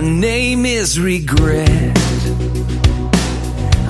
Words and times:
My 0.00 0.06
name 0.08 0.64
is 0.64 0.98
Regret. 0.98 1.68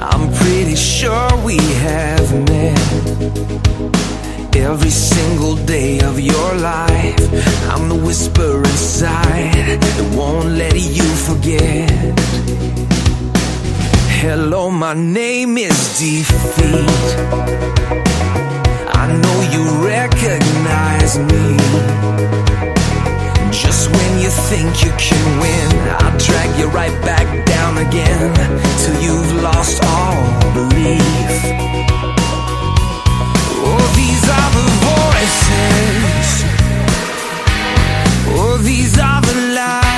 I'm 0.00 0.32
pretty 0.34 0.74
sure 0.74 1.36
we 1.44 1.56
have 1.56 2.48
met. 2.48 3.69
Every 4.60 4.90
single 4.90 5.56
day 5.56 6.00
of 6.00 6.20
your 6.20 6.54
life, 6.56 7.18
I'm 7.72 7.88
the 7.88 7.94
whisper 7.94 8.58
inside 8.58 9.80
that 9.80 10.14
won't 10.14 10.50
let 10.50 10.76
you 10.76 11.08
forget. 11.28 11.90
Hello, 14.20 14.70
my 14.70 14.92
name 14.92 15.56
is 15.56 15.98
Defeat. 15.98 17.08
I 19.02 19.06
know 19.22 19.38
you 19.54 19.62
recognize 19.82 21.18
me. 21.18 21.56
Just 23.50 23.90
when 23.90 24.18
you 24.20 24.28
think 24.28 24.84
you 24.84 24.92
can 24.98 25.24
win, 25.40 25.70
I'll 26.02 26.18
drag 26.18 26.58
you 26.58 26.68
right 26.68 26.96
back 27.02 27.26
down 27.46 27.78
again 27.78 28.34
till 28.82 29.02
you've 29.02 29.42
lost 29.42 29.82
all 29.82 30.52
belief. 30.52 31.89
Voices. 36.02 36.44
Oh, 38.28 38.58
these 38.62 38.98
are 38.98 39.20
the 39.20 39.34
lies. 39.54 39.89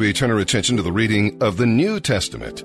We 0.00 0.14
turn 0.14 0.30
our 0.30 0.38
attention 0.38 0.78
to 0.78 0.82
the 0.82 0.90
reading 0.90 1.36
of 1.42 1.58
the 1.58 1.66
New 1.66 2.00
Testament, 2.00 2.64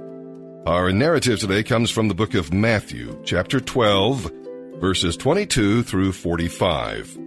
our 0.65 0.93
narrative 0.93 1.37
today 1.37 1.63
comes 1.63 1.91
from 1.91 2.07
the 2.07 2.13
book 2.13 2.33
of 2.33 2.53
Matthew, 2.53 3.21
chapter 3.25 3.59
12, 3.59 4.31
verses 4.77 5.17
22 5.17 5.83
through 5.83 6.13
45. 6.13 7.19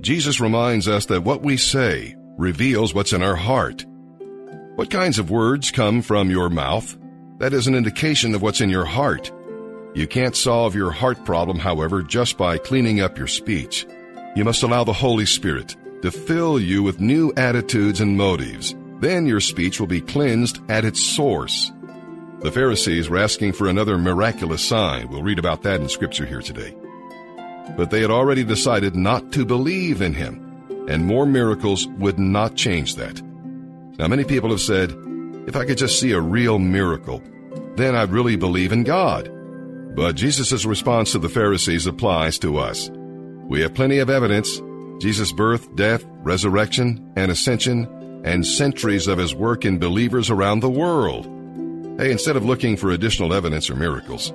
Jesus 0.00 0.40
reminds 0.40 0.88
us 0.88 1.04
that 1.06 1.24
what 1.24 1.42
we 1.42 1.58
say 1.58 2.16
reveals 2.38 2.94
what's 2.94 3.12
in 3.12 3.22
our 3.22 3.36
heart. 3.36 3.84
What 4.76 4.90
kinds 4.90 5.18
of 5.18 5.30
words 5.30 5.70
come 5.70 6.00
from 6.00 6.30
your 6.30 6.48
mouth? 6.48 6.96
That 7.36 7.52
is 7.52 7.66
an 7.66 7.74
indication 7.74 8.34
of 8.34 8.40
what's 8.40 8.62
in 8.62 8.70
your 8.70 8.86
heart. 8.86 9.30
You 9.92 10.06
can't 10.06 10.34
solve 10.34 10.74
your 10.74 10.90
heart 10.90 11.26
problem, 11.26 11.58
however, 11.58 12.02
just 12.02 12.38
by 12.38 12.56
cleaning 12.56 13.02
up 13.02 13.18
your 13.18 13.26
speech. 13.26 13.86
You 14.34 14.44
must 14.44 14.62
allow 14.62 14.84
the 14.84 14.94
Holy 14.94 15.26
Spirit 15.26 15.76
to 16.02 16.10
fill 16.10 16.58
you 16.58 16.82
with 16.82 17.00
new 17.00 17.32
attitudes 17.36 18.00
and 18.00 18.16
motives. 18.16 18.74
Then 19.00 19.26
your 19.26 19.40
speech 19.40 19.80
will 19.80 19.86
be 19.86 20.00
cleansed 20.00 20.60
at 20.70 20.84
its 20.84 21.00
source. 21.00 21.72
The 22.40 22.52
Pharisees 22.52 23.10
were 23.10 23.18
asking 23.18 23.52
for 23.52 23.68
another 23.68 23.98
miraculous 23.98 24.64
sign. 24.64 25.08
We'll 25.08 25.22
read 25.22 25.38
about 25.38 25.62
that 25.62 25.80
in 25.80 25.88
Scripture 25.88 26.24
here 26.24 26.40
today. 26.40 26.74
But 27.76 27.90
they 27.90 28.00
had 28.00 28.10
already 28.10 28.44
decided 28.44 28.96
not 28.96 29.32
to 29.32 29.44
believe 29.44 30.00
in 30.00 30.14
him, 30.14 30.86
and 30.88 31.04
more 31.04 31.26
miracles 31.26 31.86
would 31.98 32.18
not 32.18 32.56
change 32.56 32.96
that. 32.96 33.22
Now, 33.98 34.08
many 34.08 34.24
people 34.24 34.50
have 34.50 34.60
said, 34.60 34.94
if 35.46 35.56
I 35.56 35.66
could 35.66 35.78
just 35.78 36.00
see 36.00 36.12
a 36.12 36.20
real 36.20 36.58
miracle, 36.58 37.22
then 37.76 37.94
I'd 37.94 38.10
really 38.10 38.36
believe 38.36 38.72
in 38.72 38.84
God. 38.84 39.30
But 39.94 40.16
Jesus' 40.16 40.64
response 40.64 41.12
to 41.12 41.18
the 41.18 41.28
Pharisees 41.28 41.86
applies 41.86 42.38
to 42.38 42.56
us. 42.56 42.90
We 43.48 43.60
have 43.60 43.74
plenty 43.74 43.98
of 43.98 44.08
evidence 44.08 44.60
Jesus' 45.00 45.32
birth, 45.32 45.74
death, 45.74 46.04
resurrection, 46.22 47.12
and 47.16 47.32
ascension, 47.32 48.22
and 48.24 48.46
centuries 48.46 49.06
of 49.06 49.16
his 49.18 49.34
work 49.34 49.64
in 49.64 49.78
believers 49.78 50.28
around 50.28 50.60
the 50.60 50.68
world. 50.68 51.24
Hey, 51.98 52.12
instead 52.12 52.36
of 52.36 52.44
looking 52.44 52.76
for 52.76 52.90
additional 52.90 53.32
evidence 53.32 53.70
or 53.70 53.76
miracles, 53.76 54.32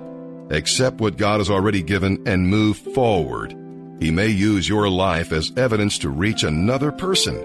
accept 0.49 0.99
what 0.99 1.17
God 1.17 1.39
has 1.39 1.51
already 1.51 1.83
given 1.83 2.21
and 2.27 2.49
move 2.49 2.77
forward. 2.77 3.51
He 3.99 4.09
may 4.09 4.27
use 4.27 4.67
your 4.67 4.89
life 4.89 5.31
as 5.31 5.51
evidence 5.55 5.99
to 5.99 6.09
reach 6.09 6.43
another 6.43 6.91
person. 6.91 7.37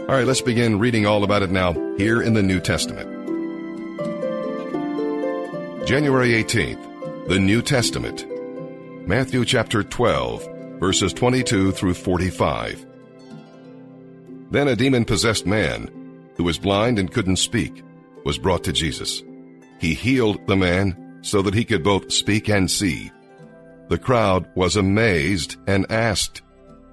All 0.00 0.16
right, 0.16 0.26
let's 0.26 0.40
begin 0.40 0.78
reading 0.78 1.06
all 1.06 1.24
about 1.24 1.42
it 1.42 1.50
now 1.50 1.72
here 1.96 2.22
in 2.22 2.34
the 2.34 2.42
New 2.42 2.60
Testament. 2.60 3.10
January 5.86 6.30
18th, 6.30 7.28
the 7.28 7.38
New 7.38 7.60
Testament. 7.60 8.26
Matthew 9.06 9.44
chapter 9.44 9.82
12, 9.82 10.48
verses 10.78 11.12
22 11.12 11.72
through 11.72 11.94
45. 11.94 12.86
Then 14.50 14.68
a 14.68 14.76
demon 14.76 15.04
possessed 15.04 15.46
man, 15.46 15.90
who 16.36 16.44
was 16.44 16.58
blind 16.58 16.98
and 16.98 17.12
couldn't 17.12 17.36
speak, 17.36 17.82
was 18.24 18.38
brought 18.38 18.64
to 18.64 18.72
Jesus. 18.72 19.22
He 19.78 19.94
healed 19.94 20.46
the 20.46 20.56
man 20.56 21.18
so 21.22 21.42
that 21.42 21.54
he 21.54 21.64
could 21.64 21.82
both 21.82 22.12
speak 22.12 22.48
and 22.48 22.70
see. 22.70 23.10
The 23.88 23.98
crowd 23.98 24.48
was 24.54 24.76
amazed 24.76 25.56
and 25.66 25.90
asked, 25.90 26.42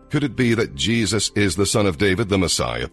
Could 0.10 0.24
it 0.24 0.36
be 0.36 0.54
that 0.54 0.76
Jesus 0.76 1.32
is 1.36 1.56
the 1.56 1.66
son 1.66 1.86
of 1.86 1.98
David, 1.98 2.30
the 2.30 2.38
Messiah? 2.38 2.90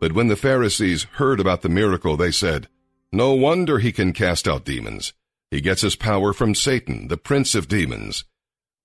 But 0.00 0.12
when 0.12 0.28
the 0.28 0.36
Pharisees 0.36 1.04
heard 1.04 1.40
about 1.40 1.62
the 1.62 1.68
miracle, 1.68 2.16
they 2.16 2.30
said, 2.30 2.68
No 3.12 3.32
wonder 3.32 3.78
he 3.78 3.92
can 3.92 4.12
cast 4.12 4.46
out 4.46 4.64
demons. 4.64 5.12
He 5.50 5.60
gets 5.60 5.82
his 5.82 5.96
power 5.96 6.32
from 6.32 6.54
Satan, 6.54 7.08
the 7.08 7.16
prince 7.16 7.54
of 7.54 7.68
demons. 7.68 8.24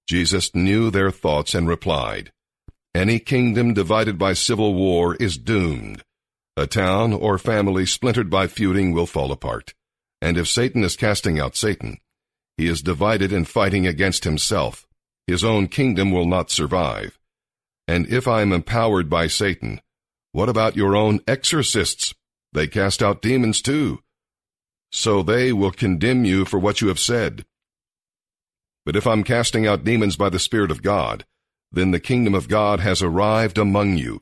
Jesus 0.08 0.54
knew 0.54 0.90
their 0.90 1.12
thoughts 1.12 1.54
and 1.54 1.68
replied, 1.68 2.32
Any 2.94 3.20
kingdom 3.20 3.74
divided 3.74 4.18
by 4.18 4.34
civil 4.34 4.74
war 4.74 5.16
is 5.16 5.38
doomed. 5.38 6.04
A 6.58 6.68
town 6.68 7.14
or 7.14 7.38
family 7.38 7.86
splintered 7.86 8.30
by 8.30 8.48
feuding 8.48 8.92
will 8.92 9.06
fall 9.06 9.32
apart. 9.32 9.74
And 10.22 10.38
if 10.38 10.48
Satan 10.48 10.84
is 10.84 10.96
casting 10.96 11.40
out 11.40 11.56
Satan, 11.56 11.98
he 12.58 12.68
is 12.68 12.82
divided 12.82 13.32
and 13.32 13.48
fighting 13.48 13.88
against 13.88 14.24
himself. 14.24 14.86
His 15.28 15.44
own 15.44 15.68
kingdom 15.68 16.12
will 16.12 16.26
not 16.26 16.52
survive. 16.52 17.18
And 17.88 18.08
if 18.08 18.28
I 18.28 18.42
am 18.42 18.52
empowered 18.52 19.10
by 19.10 19.28
Satan, 19.28 19.82
what 20.34 20.50
about 20.50 20.76
your 20.76 20.96
own 20.96 21.22
exorcists? 21.28 22.14
They 22.54 22.68
cast 22.68 23.02
out 23.02 23.22
demons 23.22 23.62
too 23.62 24.02
so 24.92 25.24
they 25.24 25.54
will 25.54 25.72
condemn 25.72 26.26
you 26.26 26.46
for 26.46 26.60
what 26.60 26.82
you 26.82 26.90
have 26.90 27.00
said. 27.00 27.46
But 28.86 28.96
if 28.96 29.06
I'm 29.06 29.24
casting 29.24 29.68
out 29.68 29.84
demons 29.84 30.16
by 30.16 30.30
the 30.30 30.40
Spirit 30.40 30.72
of 30.72 30.82
God, 30.82 31.26
then 31.72 31.92
the 31.92 32.00
kingdom 32.00 32.34
of 32.34 32.48
God 32.48 32.80
has 32.80 33.02
arrived 33.02 33.58
among 33.58 33.98
you. 33.98 34.22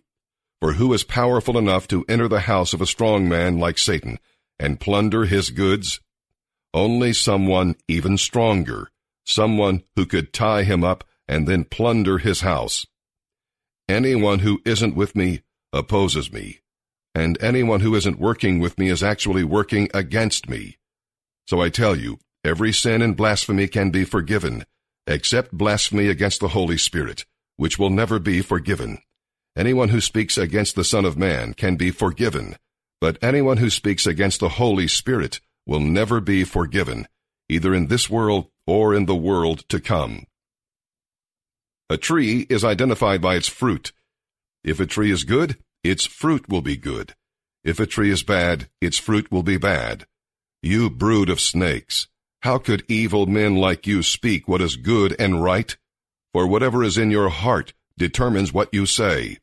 For 0.61 0.73
who 0.73 0.93
is 0.93 1.03
powerful 1.03 1.57
enough 1.57 1.87
to 1.87 2.05
enter 2.09 2.27
the 2.27 2.41
house 2.41 2.73
of 2.73 2.81
a 2.81 2.85
strong 2.85 3.29
man 3.29 3.59
like 3.59 3.77
Satan 3.77 4.19
and 4.59 4.79
plunder 4.79 5.25
his 5.25 5.49
goods? 5.49 6.01
Only 6.73 7.13
someone 7.13 7.75
even 7.87 8.17
stronger, 8.17 8.91
someone 9.25 9.83
who 9.95 10.05
could 10.05 10.33
tie 10.33 10.63
him 10.63 10.83
up 10.83 11.03
and 11.27 11.47
then 11.47 11.63
plunder 11.63 12.17
his 12.17 12.41
house. 12.41 12.85
Anyone 13.87 14.39
who 14.39 14.61
isn't 14.65 14.95
with 14.95 15.15
me 15.15 15.41
opposes 15.71 16.31
me, 16.31 16.59
and 17.15 17.41
anyone 17.41 17.79
who 17.79 17.95
isn't 17.95 18.19
working 18.19 18.59
with 18.59 18.77
me 18.77 18.89
is 18.89 19.01
actually 19.01 19.43
working 19.43 19.89
against 19.93 20.49
me. 20.49 20.77
So 21.47 21.61
I 21.61 21.69
tell 21.69 21.95
you, 21.95 22.19
every 22.43 22.73
sin 22.73 23.01
and 23.01 23.17
blasphemy 23.17 23.67
can 23.67 23.89
be 23.89 24.03
forgiven, 24.03 24.65
except 25.07 25.51
blasphemy 25.51 26.07
against 26.07 26.39
the 26.39 26.49
Holy 26.49 26.77
Spirit, 26.77 27.25
which 27.57 27.77
will 27.77 27.89
never 27.89 28.19
be 28.19 28.41
forgiven. 28.41 28.99
Anyone 29.55 29.89
who 29.89 29.99
speaks 29.99 30.37
against 30.37 30.75
the 30.75 30.83
Son 30.83 31.05
of 31.05 31.17
Man 31.17 31.53
can 31.53 31.75
be 31.75 31.91
forgiven, 31.91 32.55
but 33.01 33.17
anyone 33.21 33.57
who 33.57 33.69
speaks 33.69 34.05
against 34.05 34.39
the 34.39 34.49
Holy 34.49 34.87
Spirit 34.87 35.41
will 35.65 35.79
never 35.79 36.21
be 36.21 36.43
forgiven, 36.43 37.07
either 37.49 37.73
in 37.73 37.87
this 37.87 38.09
world 38.09 38.47
or 38.65 38.93
in 38.93 39.05
the 39.05 39.15
world 39.15 39.67
to 39.69 39.79
come. 39.79 40.25
A 41.89 41.97
tree 41.97 42.45
is 42.49 42.63
identified 42.63 43.21
by 43.21 43.35
its 43.35 43.47
fruit. 43.47 43.91
If 44.63 44.79
a 44.79 44.85
tree 44.85 45.11
is 45.11 45.23
good, 45.23 45.57
its 45.83 46.05
fruit 46.05 46.47
will 46.47 46.61
be 46.61 46.77
good. 46.77 47.15
If 47.63 47.79
a 47.79 47.85
tree 47.85 48.11
is 48.11 48.23
bad, 48.23 48.69
its 48.79 48.97
fruit 48.97 49.31
will 49.31 49.43
be 49.43 49.57
bad. 49.57 50.05
You 50.61 50.89
brood 50.89 51.29
of 51.29 51.39
snakes, 51.39 52.07
how 52.41 52.57
could 52.57 52.85
evil 52.87 53.25
men 53.25 53.55
like 53.55 53.85
you 53.85 54.01
speak 54.01 54.47
what 54.47 54.61
is 54.61 54.75
good 54.75 55.15
and 55.19 55.43
right? 55.43 55.75
For 56.33 56.47
whatever 56.47 56.83
is 56.83 56.97
in 56.97 57.11
your 57.11 57.29
heart 57.29 57.73
determines 57.97 58.53
what 58.53 58.73
you 58.73 58.85
say. 58.85 59.39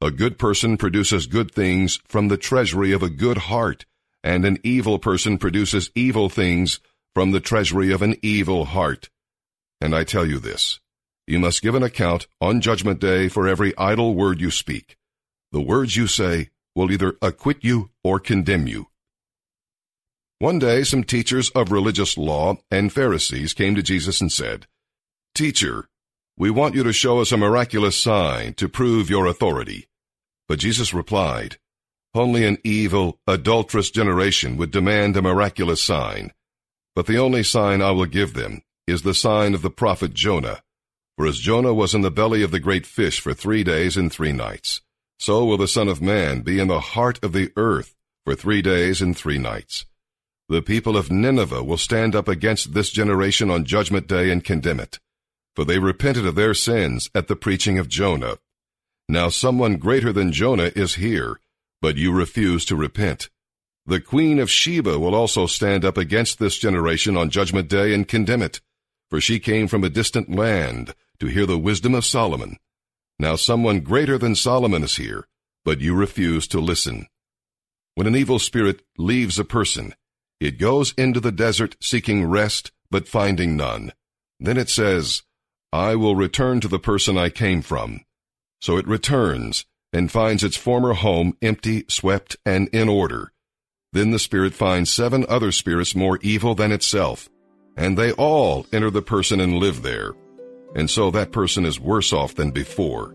A 0.00 0.10
good 0.10 0.38
person 0.38 0.76
produces 0.76 1.26
good 1.26 1.54
things 1.54 2.00
from 2.08 2.28
the 2.28 2.36
treasury 2.36 2.90
of 2.90 3.02
a 3.02 3.08
good 3.10 3.38
heart, 3.38 3.86
and 4.24 4.44
an 4.44 4.58
evil 4.64 4.98
person 4.98 5.38
produces 5.38 5.90
evil 5.94 6.28
things 6.28 6.80
from 7.14 7.30
the 7.30 7.40
treasury 7.40 7.92
of 7.92 8.02
an 8.02 8.16
evil 8.22 8.64
heart. 8.64 9.10
And 9.80 9.94
I 9.94 10.02
tell 10.02 10.26
you 10.26 10.38
this, 10.40 10.80
you 11.26 11.38
must 11.38 11.62
give 11.62 11.76
an 11.76 11.84
account 11.84 12.26
on 12.40 12.60
judgment 12.60 13.00
day 13.00 13.28
for 13.28 13.46
every 13.46 13.76
idle 13.78 14.14
word 14.14 14.40
you 14.40 14.50
speak. 14.50 14.96
The 15.52 15.60
words 15.60 15.96
you 15.96 16.08
say 16.08 16.50
will 16.74 16.90
either 16.90 17.14
acquit 17.22 17.58
you 17.62 17.90
or 18.02 18.18
condemn 18.18 18.66
you. 18.66 18.88
One 20.42 20.58
day, 20.58 20.82
some 20.82 21.04
teachers 21.04 21.50
of 21.50 21.70
religious 21.70 22.18
law 22.18 22.56
and 22.68 22.92
Pharisees 22.92 23.52
came 23.52 23.76
to 23.76 23.80
Jesus 23.82 24.20
and 24.20 24.32
said, 24.32 24.66
Teacher, 25.36 25.86
we 26.36 26.50
want 26.50 26.74
you 26.74 26.82
to 26.82 26.92
show 26.92 27.20
us 27.20 27.30
a 27.30 27.36
miraculous 27.36 27.94
sign 27.94 28.54
to 28.54 28.68
prove 28.68 29.08
your 29.08 29.26
authority. 29.26 29.86
But 30.48 30.58
Jesus 30.58 30.92
replied, 30.92 31.58
Only 32.12 32.44
an 32.44 32.58
evil, 32.64 33.20
adulterous 33.24 33.92
generation 33.92 34.56
would 34.56 34.72
demand 34.72 35.16
a 35.16 35.22
miraculous 35.22 35.80
sign. 35.80 36.32
But 36.96 37.06
the 37.06 37.18
only 37.18 37.44
sign 37.44 37.80
I 37.80 37.92
will 37.92 38.06
give 38.06 38.34
them 38.34 38.62
is 38.88 39.02
the 39.02 39.14
sign 39.14 39.54
of 39.54 39.62
the 39.62 39.70
prophet 39.70 40.12
Jonah. 40.12 40.64
For 41.16 41.24
as 41.24 41.38
Jonah 41.38 41.72
was 41.72 41.94
in 41.94 42.00
the 42.00 42.10
belly 42.10 42.42
of 42.42 42.50
the 42.50 42.58
great 42.58 42.84
fish 42.84 43.20
for 43.20 43.32
three 43.32 43.62
days 43.62 43.96
and 43.96 44.12
three 44.12 44.32
nights, 44.32 44.80
so 45.20 45.44
will 45.44 45.56
the 45.56 45.68
Son 45.68 45.86
of 45.86 46.02
Man 46.02 46.40
be 46.40 46.58
in 46.58 46.66
the 46.66 46.80
heart 46.80 47.22
of 47.22 47.32
the 47.32 47.52
earth 47.54 47.94
for 48.24 48.34
three 48.34 48.60
days 48.60 49.00
and 49.00 49.16
three 49.16 49.38
nights. 49.38 49.86
The 50.48 50.62
people 50.62 50.96
of 50.96 51.10
Nineveh 51.10 51.62
will 51.62 51.76
stand 51.76 52.14
up 52.14 52.28
against 52.28 52.74
this 52.74 52.90
generation 52.90 53.50
on 53.50 53.64
judgment 53.64 54.06
day 54.06 54.30
and 54.30 54.44
condemn 54.44 54.80
it, 54.80 54.98
for 55.54 55.64
they 55.64 55.78
repented 55.78 56.26
of 56.26 56.34
their 56.34 56.54
sins 56.54 57.08
at 57.14 57.28
the 57.28 57.36
preaching 57.36 57.78
of 57.78 57.88
Jonah. 57.88 58.38
Now 59.08 59.28
someone 59.28 59.76
greater 59.76 60.12
than 60.12 60.32
Jonah 60.32 60.70
is 60.74 60.94
here, 60.94 61.40
but 61.80 61.96
you 61.96 62.12
refuse 62.12 62.64
to 62.66 62.76
repent. 62.76 63.30
The 63.84 64.00
queen 64.00 64.38
of 64.38 64.50
Sheba 64.50 64.98
will 64.98 65.14
also 65.14 65.46
stand 65.46 65.84
up 65.84 65.96
against 65.96 66.38
this 66.38 66.56
generation 66.56 67.16
on 67.16 67.30
judgment 67.30 67.68
day 67.68 67.92
and 67.92 68.06
condemn 68.06 68.42
it, 68.42 68.60
for 69.10 69.20
she 69.20 69.40
came 69.40 69.66
from 69.68 69.84
a 69.84 69.90
distant 69.90 70.30
land 70.30 70.94
to 71.18 71.26
hear 71.26 71.46
the 71.46 71.58
wisdom 71.58 71.94
of 71.94 72.04
Solomon. 72.04 72.56
Now 73.18 73.36
someone 73.36 73.80
greater 73.80 74.18
than 74.18 74.34
Solomon 74.34 74.82
is 74.82 74.96
here, 74.96 75.26
but 75.64 75.80
you 75.80 75.94
refuse 75.94 76.46
to 76.48 76.60
listen. 76.60 77.06
When 77.94 78.06
an 78.06 78.16
evil 78.16 78.38
spirit 78.38 78.82
leaves 78.96 79.38
a 79.38 79.44
person, 79.44 79.94
it 80.44 80.58
goes 80.58 80.92
into 80.96 81.20
the 81.20 81.32
desert 81.32 81.76
seeking 81.80 82.24
rest, 82.24 82.72
but 82.90 83.08
finding 83.08 83.56
none. 83.56 83.92
Then 84.38 84.56
it 84.56 84.68
says, 84.68 85.22
I 85.72 85.94
will 85.96 86.16
return 86.16 86.60
to 86.60 86.68
the 86.68 86.78
person 86.78 87.16
I 87.16 87.30
came 87.30 87.62
from. 87.62 88.00
So 88.60 88.76
it 88.76 88.86
returns 88.86 89.64
and 89.92 90.10
finds 90.10 90.44
its 90.44 90.56
former 90.56 90.94
home 90.94 91.36
empty, 91.42 91.84
swept, 91.88 92.36
and 92.44 92.68
in 92.68 92.88
order. 92.88 93.32
Then 93.92 94.10
the 94.10 94.18
spirit 94.18 94.54
finds 94.54 94.90
seven 94.90 95.24
other 95.28 95.52
spirits 95.52 95.94
more 95.94 96.18
evil 96.22 96.54
than 96.54 96.72
itself, 96.72 97.28
and 97.76 97.96
they 97.96 98.12
all 98.12 98.66
enter 98.72 98.90
the 98.90 99.02
person 99.02 99.40
and 99.40 99.58
live 99.58 99.82
there 99.82 100.14
and 100.74 100.88
so 100.88 101.10
that 101.10 101.32
person 101.32 101.64
is 101.64 101.80
worse 101.80 102.12
off 102.12 102.34
than 102.34 102.50
before. 102.50 103.14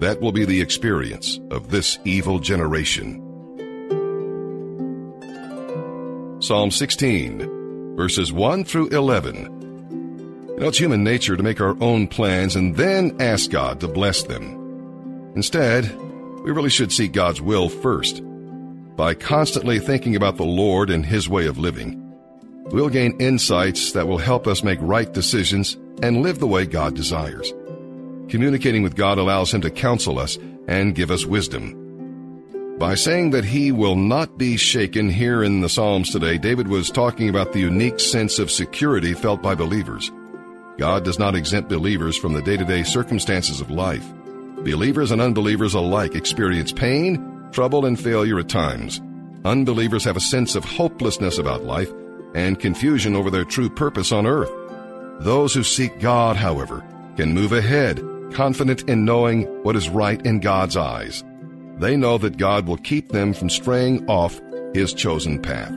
That 0.00 0.20
will 0.20 0.32
be 0.32 0.44
the 0.44 0.60
experience 0.60 1.40
of 1.50 1.70
this 1.70 1.98
evil 2.04 2.38
generation. 2.38 3.26
Psalm 6.50 6.72
16, 6.72 7.94
verses 7.94 8.32
1 8.32 8.64
through 8.64 8.88
11. 8.88 9.36
You 9.36 10.56
know, 10.56 10.66
it's 10.66 10.78
human 10.78 11.04
nature 11.04 11.36
to 11.36 11.44
make 11.44 11.60
our 11.60 11.80
own 11.80 12.08
plans 12.08 12.56
and 12.56 12.74
then 12.74 13.16
ask 13.20 13.52
God 13.52 13.78
to 13.78 13.86
bless 13.86 14.24
them. 14.24 15.32
Instead, 15.36 15.96
we 16.42 16.50
really 16.50 16.68
should 16.68 16.90
seek 16.90 17.12
God's 17.12 17.40
will 17.40 17.68
first. 17.68 18.20
By 18.96 19.14
constantly 19.14 19.78
thinking 19.78 20.16
about 20.16 20.38
the 20.38 20.44
Lord 20.44 20.90
and 20.90 21.06
His 21.06 21.28
way 21.28 21.46
of 21.46 21.56
living, 21.56 22.02
we'll 22.72 22.88
gain 22.88 23.20
insights 23.20 23.92
that 23.92 24.08
will 24.08 24.18
help 24.18 24.48
us 24.48 24.64
make 24.64 24.80
right 24.82 25.12
decisions 25.12 25.76
and 26.02 26.20
live 26.20 26.40
the 26.40 26.48
way 26.48 26.66
God 26.66 26.96
desires. 26.96 27.54
Communicating 28.28 28.82
with 28.82 28.96
God 28.96 29.18
allows 29.18 29.54
Him 29.54 29.60
to 29.60 29.70
counsel 29.70 30.18
us 30.18 30.36
and 30.66 30.96
give 30.96 31.12
us 31.12 31.24
wisdom. 31.24 31.79
By 32.80 32.94
saying 32.94 33.32
that 33.32 33.44
he 33.44 33.72
will 33.72 33.94
not 33.94 34.38
be 34.38 34.56
shaken 34.56 35.10
here 35.10 35.44
in 35.44 35.60
the 35.60 35.68
Psalms 35.68 36.08
today, 36.08 36.38
David 36.38 36.66
was 36.66 36.90
talking 36.90 37.28
about 37.28 37.52
the 37.52 37.60
unique 37.60 38.00
sense 38.00 38.38
of 38.38 38.50
security 38.50 39.12
felt 39.12 39.42
by 39.42 39.54
believers. 39.54 40.10
God 40.78 41.04
does 41.04 41.18
not 41.18 41.34
exempt 41.34 41.68
believers 41.68 42.16
from 42.16 42.32
the 42.32 42.40
day 42.40 42.56
to 42.56 42.64
day 42.64 42.82
circumstances 42.82 43.60
of 43.60 43.70
life. 43.70 44.10
Believers 44.64 45.10
and 45.10 45.20
unbelievers 45.20 45.74
alike 45.74 46.14
experience 46.14 46.72
pain, 46.72 47.50
trouble, 47.52 47.84
and 47.84 48.00
failure 48.00 48.38
at 48.38 48.48
times. 48.48 49.02
Unbelievers 49.44 50.04
have 50.04 50.16
a 50.16 50.20
sense 50.20 50.54
of 50.54 50.64
hopelessness 50.64 51.36
about 51.36 51.64
life 51.64 51.92
and 52.34 52.58
confusion 52.58 53.14
over 53.14 53.30
their 53.30 53.44
true 53.44 53.68
purpose 53.68 54.10
on 54.10 54.26
earth. 54.26 54.50
Those 55.22 55.52
who 55.52 55.64
seek 55.64 56.00
God, 56.00 56.36
however, 56.36 56.82
can 57.18 57.34
move 57.34 57.52
ahead, 57.52 58.02
confident 58.32 58.88
in 58.88 59.04
knowing 59.04 59.42
what 59.64 59.76
is 59.76 59.90
right 59.90 60.24
in 60.24 60.40
God's 60.40 60.78
eyes. 60.78 61.22
They 61.80 61.96
know 61.96 62.18
that 62.18 62.36
God 62.36 62.66
will 62.68 62.76
keep 62.76 63.08
them 63.08 63.32
from 63.32 63.48
straying 63.48 64.06
off 64.06 64.38
His 64.74 64.92
chosen 64.92 65.40
path. 65.40 65.72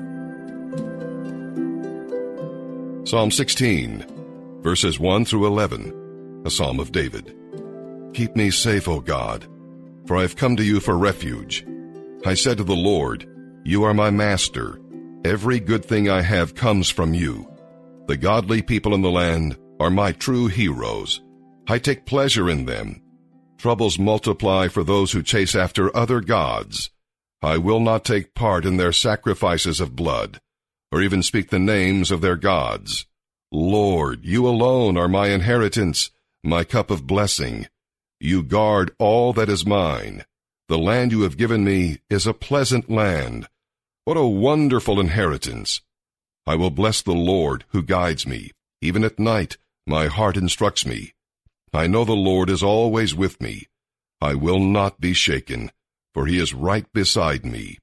Psalm 3.08 3.32
16, 3.32 4.06
verses 4.62 5.00
1 5.00 5.24
through 5.24 5.48
11, 5.48 6.44
a 6.46 6.52
psalm 6.52 6.82
of 6.82 6.92
David. 6.92 7.34
Keep 8.14 8.36
me 8.36 8.52
safe, 8.52 8.90
O 8.90 9.00
God, 9.00 9.48
for 10.06 10.18
I 10.18 10.24
have 10.24 10.36
come 10.36 10.58
to 10.58 10.64
you 10.64 10.82
for 10.82 10.98
refuge. 10.98 11.66
I 12.26 12.34
said 12.34 12.58
to 12.58 12.66
the 12.66 12.76
Lord, 12.76 13.26
You 13.64 13.86
are 13.86 13.94
my 13.94 14.10
master. 14.10 14.82
Every 15.24 15.62
good 15.62 15.86
thing 15.86 16.10
I 16.10 16.22
have 16.22 16.54
comes 16.54 16.90
from 16.90 17.14
you. 17.14 17.50
The 18.08 18.18
godly 18.18 18.62
people 18.62 18.94
in 18.94 19.02
the 19.04 19.10
land 19.10 19.58
are 19.80 19.90
my 19.90 20.12
true 20.12 20.48
heroes. 20.48 21.22
I 21.70 21.80
take 21.80 22.06
pleasure 22.06 22.50
in 22.50 22.66
them. 22.66 23.03
Troubles 23.64 23.98
multiply 23.98 24.68
for 24.68 24.84
those 24.84 25.14
who 25.14 25.24
chase 25.24 25.56
after 25.56 25.96
other 25.96 26.20
gods. 26.20 26.90
I 27.42 27.58
will 27.58 27.80
not 27.80 28.04
take 28.04 28.34
part 28.34 28.66
in 28.66 28.76
their 28.76 28.92
sacrifices 28.92 29.80
of 29.80 29.96
blood, 29.96 30.42
or 30.92 31.02
even 31.02 31.24
speak 31.24 31.50
the 31.50 31.60
names 31.60 32.12
of 32.12 32.20
their 32.20 32.36
gods. 32.36 33.06
Lord, 33.54 34.26
you 34.26 34.46
alone 34.46 34.98
are 34.98 35.08
my 35.08 35.30
inheritance, 35.30 36.12
my 36.44 36.66
cup 36.66 36.92
of 36.92 37.08
blessing. 37.08 37.70
You 38.20 38.44
guard 38.44 38.94
all 39.00 39.32
that 39.32 39.48
is 39.48 39.66
mine. 39.66 40.26
The 40.68 40.78
land 40.78 41.14
you 41.14 41.22
have 41.22 41.38
given 41.38 41.64
me 41.64 42.00
is 42.10 42.28
a 42.28 42.34
pleasant 42.34 42.90
land. 42.90 43.48
What 44.04 44.18
a 44.18 44.26
wonderful 44.26 45.00
inheritance! 45.00 45.80
I 46.46 46.56
will 46.56 46.70
bless 46.70 47.02
the 47.02 47.14
Lord 47.14 47.64
who 47.70 47.82
guides 47.82 48.28
me. 48.28 48.52
Even 48.82 49.06
at 49.06 49.20
night, 49.20 49.56
my 49.88 50.08
heart 50.08 50.36
instructs 50.36 50.86
me. 50.86 51.14
I 51.74 51.88
know 51.88 52.06
the 52.06 52.14
Lord 52.14 52.50
is 52.50 52.62
always 52.62 53.16
with 53.16 53.42
me. 53.42 53.68
I 54.22 54.36
will 54.36 54.60
not 54.60 55.02
be 55.02 55.14
shaken, 55.14 55.72
for 56.14 56.28
he 56.28 56.38
is 56.38 56.54
right 56.54 56.86
beside 56.94 57.46
me. 57.46 57.80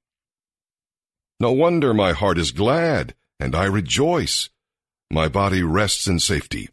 No 1.40 1.50
wonder 1.50 1.92
my 1.92 2.12
heart 2.12 2.38
is 2.38 2.52
glad, 2.52 3.14
and 3.40 3.54
I 3.54 3.64
rejoice. 3.64 4.48
My 5.10 5.26
body 5.26 5.64
rests 5.64 6.06
in 6.06 6.20
safety, 6.20 6.68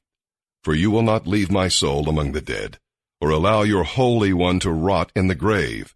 for 0.64 0.76
you 0.76 0.92
will 0.92 1.02
not 1.02 1.26
leave 1.26 1.50
my 1.50 1.70
soul 1.70 2.08
among 2.08 2.34
the 2.34 2.42
dead, 2.42 2.78
or 3.20 3.32
allow 3.32 3.64
your 3.64 3.84
Holy 3.84 4.32
One 4.32 4.60
to 4.60 4.72
rot 4.72 5.12
in 5.16 5.28
the 5.28 5.36
grave. 5.36 5.96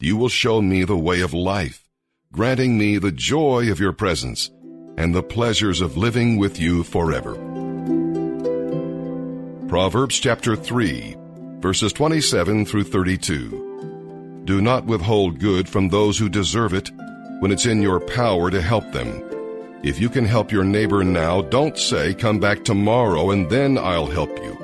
You 0.00 0.16
will 0.16 0.28
show 0.28 0.60
me 0.60 0.82
the 0.82 0.96
way 0.96 1.20
of 1.20 1.32
life, 1.32 1.84
granting 2.32 2.76
me 2.76 2.98
the 2.98 3.12
joy 3.12 3.70
of 3.70 3.78
your 3.78 3.92
presence 3.92 4.50
and 4.98 5.14
the 5.14 5.22
pleasures 5.22 5.80
of 5.80 5.96
living 5.96 6.38
with 6.38 6.58
you 6.58 6.82
forever. 6.82 7.45
Proverbs 9.68 10.20
chapter 10.20 10.54
3, 10.54 11.16
verses 11.58 11.92
27 11.92 12.66
through 12.66 12.84
32. 12.84 14.42
Do 14.44 14.60
not 14.60 14.86
withhold 14.86 15.40
good 15.40 15.68
from 15.68 15.88
those 15.88 16.16
who 16.16 16.28
deserve 16.28 16.72
it 16.72 16.92
when 17.40 17.50
it's 17.50 17.66
in 17.66 17.82
your 17.82 17.98
power 17.98 18.48
to 18.48 18.62
help 18.62 18.92
them. 18.92 19.20
If 19.82 19.98
you 19.98 20.08
can 20.08 20.24
help 20.24 20.52
your 20.52 20.62
neighbor 20.62 21.02
now, 21.02 21.42
don't 21.42 21.76
say, 21.76 22.14
Come 22.14 22.38
back 22.38 22.62
tomorrow 22.62 23.32
and 23.32 23.50
then 23.50 23.76
I'll 23.76 24.06
help 24.06 24.38
you. 24.38 24.56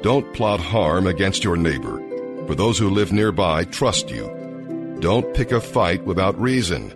Don't 0.00 0.32
plot 0.32 0.58
harm 0.58 1.06
against 1.06 1.44
your 1.44 1.58
neighbor, 1.58 1.98
for 2.46 2.54
those 2.54 2.78
who 2.78 2.88
live 2.88 3.12
nearby 3.12 3.64
trust 3.64 4.08
you. 4.08 4.96
Don't 5.00 5.34
pick 5.34 5.52
a 5.52 5.60
fight 5.60 6.02
without 6.04 6.40
reason, 6.40 6.88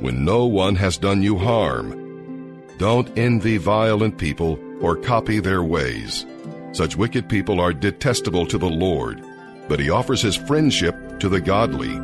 when 0.00 0.26
no 0.26 0.44
one 0.44 0.76
has 0.76 0.98
done 0.98 1.22
you 1.22 1.38
harm. 1.38 2.60
Don't 2.76 3.10
envy 3.16 3.56
violent 3.56 4.18
people 4.18 4.58
or 4.82 4.94
copy 4.94 5.40
their 5.40 5.62
ways. 5.62 6.26
Such 6.72 6.96
wicked 6.96 7.28
people 7.28 7.60
are 7.60 7.72
detestable 7.72 8.46
to 8.46 8.58
the 8.58 8.68
Lord, 8.68 9.22
but 9.68 9.78
he 9.78 9.90
offers 9.90 10.22
his 10.22 10.36
friendship 10.36 11.20
to 11.20 11.28
the 11.28 11.40
godly. 11.40 11.98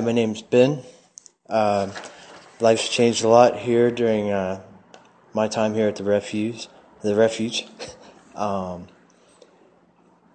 Hi, 0.00 0.06
my 0.06 0.12
name's 0.12 0.40
Ben. 0.40 0.82
Uh, 1.46 1.90
life's 2.58 2.88
changed 2.88 3.22
a 3.22 3.28
lot 3.28 3.58
here 3.58 3.90
during 3.90 4.30
uh, 4.30 4.62
my 5.34 5.46
time 5.46 5.74
here 5.74 5.88
at 5.88 5.96
the 5.96 6.04
refuge. 6.04 6.68
The 7.02 7.14
refuge 7.14 7.66
um, 8.34 8.88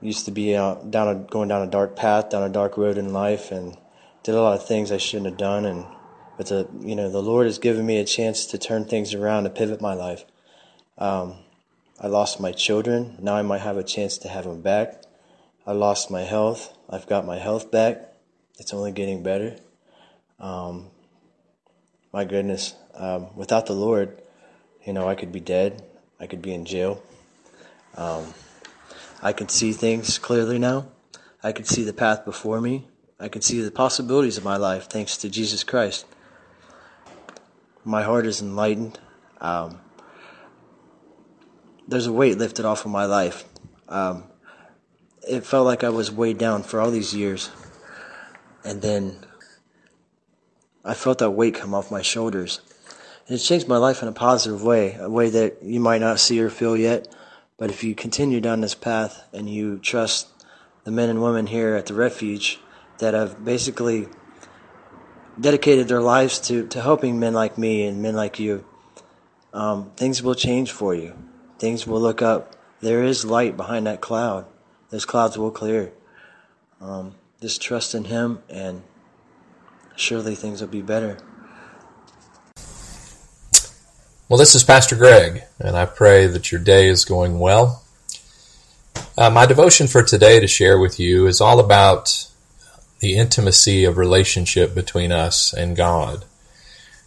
used 0.01 0.25
to 0.25 0.32
be 0.32 0.51
down 0.51 0.93
a, 0.93 1.15
going 1.15 1.49
down 1.49 1.67
a 1.67 1.71
dark 1.71 1.95
path, 1.95 2.30
down 2.30 2.43
a 2.43 2.49
dark 2.49 2.78
road 2.78 2.99
in 2.99 3.12
life, 3.12 3.51
and 3.51 3.75
did 4.21 4.36
a 4.36 4.39
lot 4.39 4.54
of 4.54 4.67
things 4.67 4.91
I 4.91 4.97
shouldn't 4.97 5.32
have 5.32 5.38
done. 5.38 5.65
And 5.65 5.88
but 6.38 6.45
the 6.45 6.69
you 6.82 6.95
know 6.95 7.10
the 7.10 7.23
Lord 7.23 7.47
has 7.47 7.58
given 7.58 7.88
me 7.88 7.97
a 7.97 8.06
chance 8.06 8.45
to 8.45 8.60
turn 8.60 8.86
things 8.86 9.15
around, 9.15 9.45
to 9.45 9.49
pivot 9.49 9.82
my 9.82 9.95
life. 9.95 10.25
Um, 10.99 11.38
I 11.99 12.06
lost 12.06 12.39
my 12.39 12.51
children. 12.51 13.17
Now 13.19 13.34
I 13.34 13.41
might 13.41 13.62
have 13.62 13.78
a 13.78 13.84
chance 13.84 14.19
to 14.19 14.28
have 14.28 14.43
them 14.43 14.62
back. 14.62 15.01
I 15.65 15.71
lost 15.71 16.12
my 16.12 16.21
health. 16.21 16.78
I've 16.88 17.08
got 17.08 17.25
my 17.25 17.39
health 17.39 17.71
back. 17.71 18.12
It's 18.57 18.73
only 18.73 18.91
getting 18.91 19.23
better. 19.23 19.57
Um, 20.39 20.89
my 22.13 22.25
goodness, 22.25 22.73
um, 22.93 23.35
without 23.35 23.65
the 23.65 23.73
Lord, 23.73 24.21
you 24.85 24.93
know, 24.93 25.07
I 25.07 25.15
could 25.15 25.31
be 25.31 25.39
dead. 25.39 25.83
I 26.19 26.27
could 26.27 26.41
be 26.41 26.53
in 26.53 26.65
jail. 26.65 27.03
Um, 27.95 28.33
I 29.21 29.33
can 29.33 29.49
see 29.49 29.73
things 29.73 30.17
clearly 30.17 30.59
now. 30.59 30.87
I 31.43 31.51
can 31.51 31.65
see 31.65 31.83
the 31.83 31.93
path 31.93 32.23
before 32.25 32.61
me. 32.61 32.87
I 33.19 33.27
can 33.27 33.41
see 33.41 33.61
the 33.61 33.71
possibilities 33.71 34.37
of 34.37 34.43
my 34.43 34.57
life 34.57 34.89
thanks 34.89 35.17
to 35.17 35.29
Jesus 35.29 35.63
Christ. 35.63 36.05
My 37.83 38.03
heart 38.03 38.25
is 38.25 38.41
enlightened. 38.41 38.99
Um, 39.39 39.79
there's 41.87 42.07
a 42.07 42.13
weight 42.13 42.37
lifted 42.37 42.65
off 42.65 42.85
of 42.85 42.91
my 42.91 43.05
life. 43.05 43.45
Um, 43.87 44.23
it 45.27 45.45
felt 45.45 45.65
like 45.65 45.83
I 45.83 45.89
was 45.89 46.11
weighed 46.11 46.37
down 46.37 46.63
for 46.63 46.79
all 46.79 46.91
these 46.91 47.13
years. 47.13 47.49
And 48.65 48.82
then 48.82 49.19
I 50.84 50.95
felt 50.95 51.19
that 51.19 51.32
weight 51.32 51.54
come 51.54 51.73
off 51.73 51.91
my 51.91 52.01
shoulders. 52.01 52.60
And 53.28 53.36
it's 53.36 53.47
changed 53.47 53.67
my 53.67 53.78
life 53.78 54.01
in 54.01 54.08
a 54.08 54.12
positive 54.12 54.63
way, 54.63 54.97
a 54.99 55.10
way 55.10 55.30
that 55.30 55.63
you 55.63 55.80
might 55.80 56.01
not 56.01 56.19
see 56.19 56.41
or 56.41 56.49
feel 56.49 56.75
yet. 56.75 57.08
But 57.58 57.69
if 57.69 57.84
you 57.84 57.95
continue 57.95 58.41
down 58.41 58.62
this 58.62 58.75
path 58.75 59.23
and 59.32 59.49
you 59.49 59.78
trust 59.78 60.28
the 60.84 60.91
men 60.91 61.10
and 61.10 61.21
women 61.21 61.47
here 61.47 61.75
at 61.75 61.86
the 61.86 61.93
refuge 61.93 62.60
that 62.97 63.13
have 63.13 63.45
basically 63.45 64.08
dedicated 65.39 65.88
their 65.88 66.01
lives 66.01 66.39
to, 66.39 66.67
to 66.67 66.82
helping 66.82 67.19
men 67.19 67.34
like 67.34 67.58
me 67.58 67.86
and 67.86 68.01
men 68.01 68.15
like 68.15 68.39
you, 68.39 68.65
um, 69.54 69.91
things 69.95 70.21
will 70.21 70.36
change 70.36 70.71
for 70.71 70.93
you. 70.93 71.15
Things 71.60 71.88
will 71.88 72.01
look 72.01 72.21
up. 72.21 72.56
There 72.82 73.04
is 73.04 73.25
light 73.25 73.56
behind 73.56 73.88
that 73.88 74.01
cloud. 74.01 74.45
Those 74.89 75.06
clouds 75.06 75.38
will 75.38 75.51
clear. 75.51 75.93
Um, 76.82 77.15
just 77.45 77.62
trust 77.62 77.93
in 77.93 78.05
Him, 78.05 78.39
and 78.49 78.81
surely 79.95 80.34
things 80.34 80.62
will 80.62 80.67
be 80.67 80.81
better. 80.81 81.19
Well, 84.27 84.39
this 84.39 84.55
is 84.55 84.63
Pastor 84.63 84.95
Greg, 84.95 85.43
and 85.60 85.77
I 85.77 85.86
pray 85.86 86.25
that 86.25 86.51
your 86.51 86.60
day 86.60 86.88
is 86.88 87.05
going 87.05 87.38
well. 87.38 87.84
Uh, 89.15 89.29
my 89.29 89.45
devotion 89.45 89.86
for 89.86 90.01
today 90.01 90.39
to 90.39 90.47
share 90.47 90.79
with 90.79 90.99
you 90.99 91.27
is 91.27 91.39
all 91.39 91.60
about 91.60 92.27
the 92.99 93.15
intimacy 93.15 93.86
of 93.86 93.99
relationship 93.99 94.73
between 94.73 95.12
us 95.12 95.53
and 95.53 95.77
God. 95.77 96.25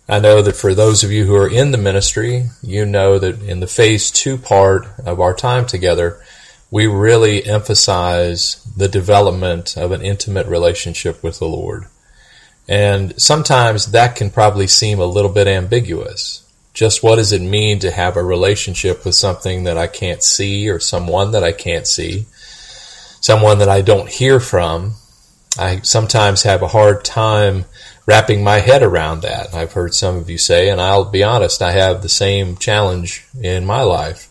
I 0.08 0.20
know 0.20 0.40
that 0.42 0.54
for 0.54 0.72
those 0.72 1.02
of 1.02 1.10
you 1.10 1.24
who 1.24 1.34
are 1.34 1.50
in 1.50 1.72
the 1.72 1.78
ministry, 1.78 2.44
you 2.62 2.86
know 2.86 3.18
that 3.18 3.42
in 3.42 3.58
the 3.58 3.66
phase 3.66 4.08
two 4.12 4.38
part 4.38 4.86
of 5.04 5.18
our 5.18 5.34
time 5.34 5.66
together, 5.66 6.22
we 6.70 6.86
really 6.86 7.44
emphasize 7.46 8.62
the 8.76 8.88
development 8.88 9.76
of 9.76 9.90
an 9.90 10.02
intimate 10.02 10.46
relationship 10.46 11.22
with 11.22 11.38
the 11.38 11.48
Lord. 11.48 11.86
And 12.68 13.18
sometimes 13.20 13.92
that 13.92 14.16
can 14.16 14.30
probably 14.30 14.66
seem 14.66 14.98
a 14.98 15.06
little 15.06 15.30
bit 15.30 15.46
ambiguous. 15.46 16.44
Just 16.74 17.02
what 17.02 17.16
does 17.16 17.32
it 17.32 17.40
mean 17.40 17.78
to 17.80 17.90
have 17.90 18.16
a 18.16 18.22
relationship 18.22 19.04
with 19.04 19.14
something 19.14 19.64
that 19.64 19.78
I 19.78 19.86
can't 19.86 20.22
see 20.22 20.68
or 20.68 20.78
someone 20.78 21.30
that 21.32 21.42
I 21.42 21.52
can't 21.52 21.86
see? 21.86 22.26
Someone 23.20 23.58
that 23.58 23.70
I 23.70 23.80
don't 23.80 24.08
hear 24.08 24.38
from? 24.38 24.92
I 25.58 25.80
sometimes 25.80 26.42
have 26.42 26.62
a 26.62 26.68
hard 26.68 27.04
time 27.04 27.64
wrapping 28.06 28.44
my 28.44 28.58
head 28.58 28.82
around 28.82 29.22
that. 29.22 29.54
I've 29.54 29.72
heard 29.72 29.94
some 29.94 30.16
of 30.16 30.28
you 30.30 30.38
say, 30.38 30.68
and 30.68 30.80
I'll 30.80 31.06
be 31.06 31.24
honest, 31.24 31.62
I 31.62 31.72
have 31.72 32.02
the 32.02 32.08
same 32.08 32.56
challenge 32.56 33.26
in 33.40 33.64
my 33.64 33.82
life 33.82 34.27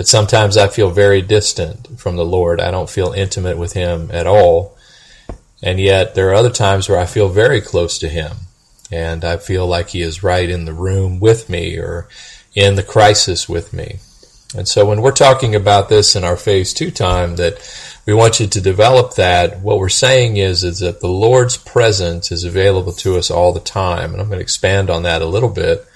that 0.00 0.06
sometimes 0.06 0.56
I 0.56 0.68
feel 0.68 0.88
very 0.88 1.20
distant 1.20 2.00
from 2.00 2.16
the 2.16 2.24
Lord. 2.24 2.58
I 2.58 2.70
don't 2.70 2.88
feel 2.88 3.12
intimate 3.12 3.58
with 3.58 3.74
Him 3.74 4.08
at 4.10 4.26
all. 4.26 4.74
And 5.62 5.78
yet 5.78 6.14
there 6.14 6.30
are 6.30 6.34
other 6.34 6.48
times 6.48 6.88
where 6.88 6.98
I 6.98 7.04
feel 7.04 7.28
very 7.28 7.60
close 7.60 7.98
to 7.98 8.08
Him 8.08 8.34
and 8.90 9.26
I 9.26 9.36
feel 9.36 9.66
like 9.66 9.90
He 9.90 10.00
is 10.00 10.22
right 10.22 10.48
in 10.48 10.64
the 10.64 10.72
room 10.72 11.20
with 11.20 11.50
me 11.50 11.76
or 11.76 12.08
in 12.54 12.76
the 12.76 12.82
crisis 12.82 13.46
with 13.46 13.74
me. 13.74 13.98
And 14.56 14.66
so 14.66 14.86
when 14.86 15.02
we're 15.02 15.12
talking 15.12 15.54
about 15.54 15.90
this 15.90 16.16
in 16.16 16.24
our 16.24 16.38
phase 16.38 16.72
two 16.72 16.90
time 16.90 17.36
that 17.36 17.58
we 18.06 18.14
want 18.14 18.40
you 18.40 18.46
to 18.46 18.60
develop 18.62 19.16
that, 19.16 19.60
what 19.60 19.78
we're 19.78 19.90
saying 19.90 20.38
is, 20.38 20.64
is 20.64 20.78
that 20.78 21.00
the 21.00 21.08
Lord's 21.08 21.58
presence 21.58 22.32
is 22.32 22.44
available 22.44 22.94
to 22.94 23.18
us 23.18 23.30
all 23.30 23.52
the 23.52 23.60
time. 23.60 24.12
And 24.12 24.22
I'm 24.22 24.28
going 24.28 24.38
to 24.38 24.42
expand 24.42 24.88
on 24.88 25.02
that 25.02 25.20
a 25.20 25.26
little 25.26 25.50
bit. 25.50 25.86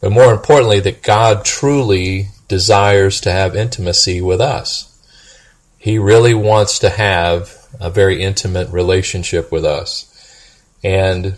but 0.00 0.10
more 0.10 0.32
importantly, 0.32 0.80
that 0.80 1.04
God 1.04 1.44
truly 1.44 2.30
desires 2.48 3.20
to 3.22 3.32
have 3.32 3.56
intimacy 3.56 4.20
with 4.20 4.40
us. 4.40 4.90
He 5.78 5.98
really 5.98 6.34
wants 6.34 6.78
to 6.80 6.90
have 6.90 7.66
a 7.80 7.90
very 7.90 8.22
intimate 8.22 8.70
relationship 8.70 9.50
with 9.50 9.64
us. 9.64 10.10
And 10.82 11.36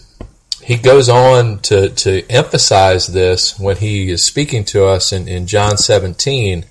he 0.62 0.76
goes 0.76 1.08
on 1.08 1.60
to, 1.60 1.90
to 1.90 2.28
emphasize 2.28 3.06
this 3.08 3.58
when 3.58 3.76
he 3.76 4.10
is 4.10 4.24
speaking 4.24 4.64
to 4.66 4.86
us 4.86 5.12
in, 5.12 5.28
in 5.28 5.46
John 5.46 5.76
17 5.76 6.64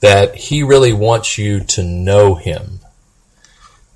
that 0.00 0.34
he 0.34 0.62
really 0.62 0.92
wants 0.92 1.38
you 1.38 1.60
to 1.60 1.82
know 1.82 2.34
him. 2.34 2.80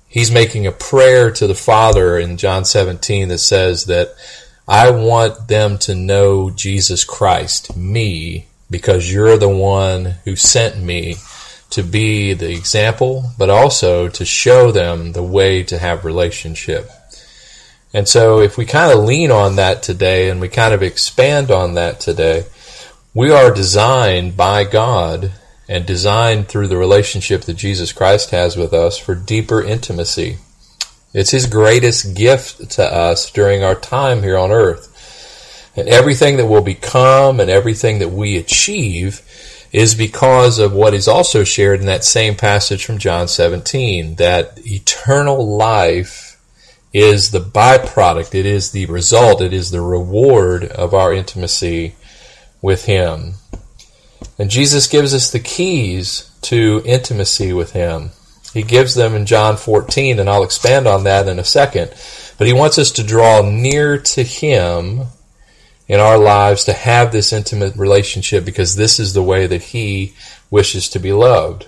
He's 0.07 0.31
making 0.31 0.67
a 0.67 0.71
prayer 0.71 1.31
to 1.31 1.47
the 1.47 1.55
Father 1.55 2.17
in 2.19 2.37
John 2.37 2.65
17 2.65 3.29
that 3.29 3.39
says 3.39 3.85
that 3.85 4.13
I 4.67 4.91
want 4.91 5.47
them 5.47 5.77
to 5.79 5.95
know 5.95 6.49
Jesus 6.49 7.03
Christ, 7.03 7.75
me, 7.75 8.47
because 8.73 9.13
you're 9.13 9.37
the 9.37 9.47
one 9.47 10.15
who 10.25 10.35
sent 10.35 10.81
me 10.81 11.15
to 11.69 11.83
be 11.83 12.33
the 12.33 12.51
example, 12.51 13.23
but 13.37 13.47
also 13.47 14.09
to 14.09 14.25
show 14.25 14.71
them 14.71 15.11
the 15.11 15.21
way 15.21 15.61
to 15.61 15.77
have 15.77 16.03
relationship. 16.03 16.89
And 17.93 18.09
so 18.09 18.39
if 18.39 18.57
we 18.57 18.65
kind 18.65 18.91
of 18.91 19.05
lean 19.05 19.29
on 19.29 19.57
that 19.57 19.83
today 19.83 20.27
and 20.27 20.41
we 20.41 20.49
kind 20.49 20.73
of 20.73 20.81
expand 20.81 21.51
on 21.51 21.75
that 21.75 21.99
today, 21.99 22.45
we 23.13 23.29
are 23.29 23.53
designed 23.53 24.35
by 24.35 24.63
God 24.63 25.31
and 25.69 25.85
designed 25.85 26.47
through 26.47 26.67
the 26.67 26.75
relationship 26.75 27.41
that 27.41 27.53
Jesus 27.53 27.93
Christ 27.93 28.31
has 28.31 28.57
with 28.57 28.73
us 28.73 28.97
for 28.97 29.13
deeper 29.13 29.63
intimacy. 29.63 30.39
It's 31.13 31.29
His 31.29 31.45
greatest 31.45 32.15
gift 32.15 32.71
to 32.71 32.83
us 32.83 33.29
during 33.29 33.63
our 33.63 33.75
time 33.75 34.23
here 34.23 34.39
on 34.39 34.51
earth. 34.51 34.89
And 35.75 35.87
everything 35.87 36.37
that 36.37 36.45
will 36.45 36.61
become 36.61 37.39
and 37.39 37.49
everything 37.49 37.99
that 37.99 38.11
we 38.11 38.37
achieve 38.37 39.21
is 39.71 39.95
because 39.95 40.59
of 40.59 40.71
what 40.71 40.93
is 40.93 41.07
also 41.07 41.43
shared 41.43 41.79
in 41.79 41.87
that 41.87 42.03
same 42.03 42.35
passage 42.35 42.85
from 42.85 42.99
John 42.99 43.27
17, 43.27 44.15
that 44.15 44.59
eternal 44.65 45.57
life 45.57 46.39
is 46.93 47.31
the 47.31 47.39
byproduct, 47.39 48.35
it 48.35 48.45
is 48.45 48.71
the 48.71 48.85
result, 48.85 49.41
it 49.41 49.51
is 49.51 49.71
the 49.71 49.81
reward 49.81 50.63
of 50.65 50.93
our 50.93 51.11
intimacy 51.11 51.95
with 52.61 52.85
Him. 52.85 53.33
And 54.37 54.51
Jesus 54.51 54.85
gives 54.87 55.13
us 55.13 55.31
the 55.31 55.39
keys 55.39 56.31
to 56.43 56.83
intimacy 56.85 57.51
with 57.51 57.71
Him. 57.71 58.11
He 58.53 58.61
gives 58.61 58.93
them 58.93 59.15
in 59.15 59.25
John 59.25 59.57
14, 59.57 60.19
and 60.19 60.29
I'll 60.29 60.43
expand 60.43 60.85
on 60.85 61.03
that 61.05 61.27
in 61.27 61.39
a 61.39 61.43
second. 61.43 61.91
But 62.37 62.45
He 62.45 62.53
wants 62.53 62.77
us 62.77 62.91
to 62.91 63.03
draw 63.03 63.41
near 63.41 63.97
to 63.97 64.21
Him 64.21 65.07
in 65.87 65.99
our 65.99 66.17
lives 66.17 66.63
to 66.65 66.73
have 66.73 67.11
this 67.11 67.33
intimate 67.33 67.75
relationship 67.75 68.45
because 68.45 68.75
this 68.75 68.99
is 68.99 69.13
the 69.13 69.23
way 69.23 69.47
that 69.47 69.61
He 69.61 70.13
wishes 70.49 70.89
to 70.89 70.99
be 70.99 71.11
loved. 71.11 71.67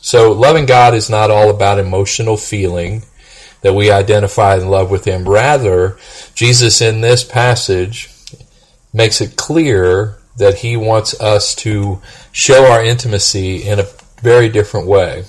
So, 0.00 0.32
loving 0.32 0.66
God 0.66 0.94
is 0.94 1.08
not 1.08 1.30
all 1.30 1.48
about 1.48 1.78
emotional 1.78 2.36
feeling 2.36 3.04
that 3.60 3.74
we 3.74 3.90
identify 3.90 4.56
and 4.56 4.70
love 4.70 4.90
with 4.90 5.04
Him. 5.04 5.28
Rather, 5.28 5.96
Jesus 6.34 6.80
in 6.80 7.00
this 7.00 7.24
passage 7.24 8.10
makes 8.92 9.20
it 9.20 9.36
clear 9.36 10.18
that 10.36 10.56
He 10.56 10.76
wants 10.76 11.18
us 11.20 11.54
to 11.56 12.02
show 12.32 12.66
our 12.66 12.84
intimacy 12.84 13.62
in 13.62 13.78
a 13.78 13.86
very 14.20 14.48
different 14.48 14.86
way. 14.86 15.24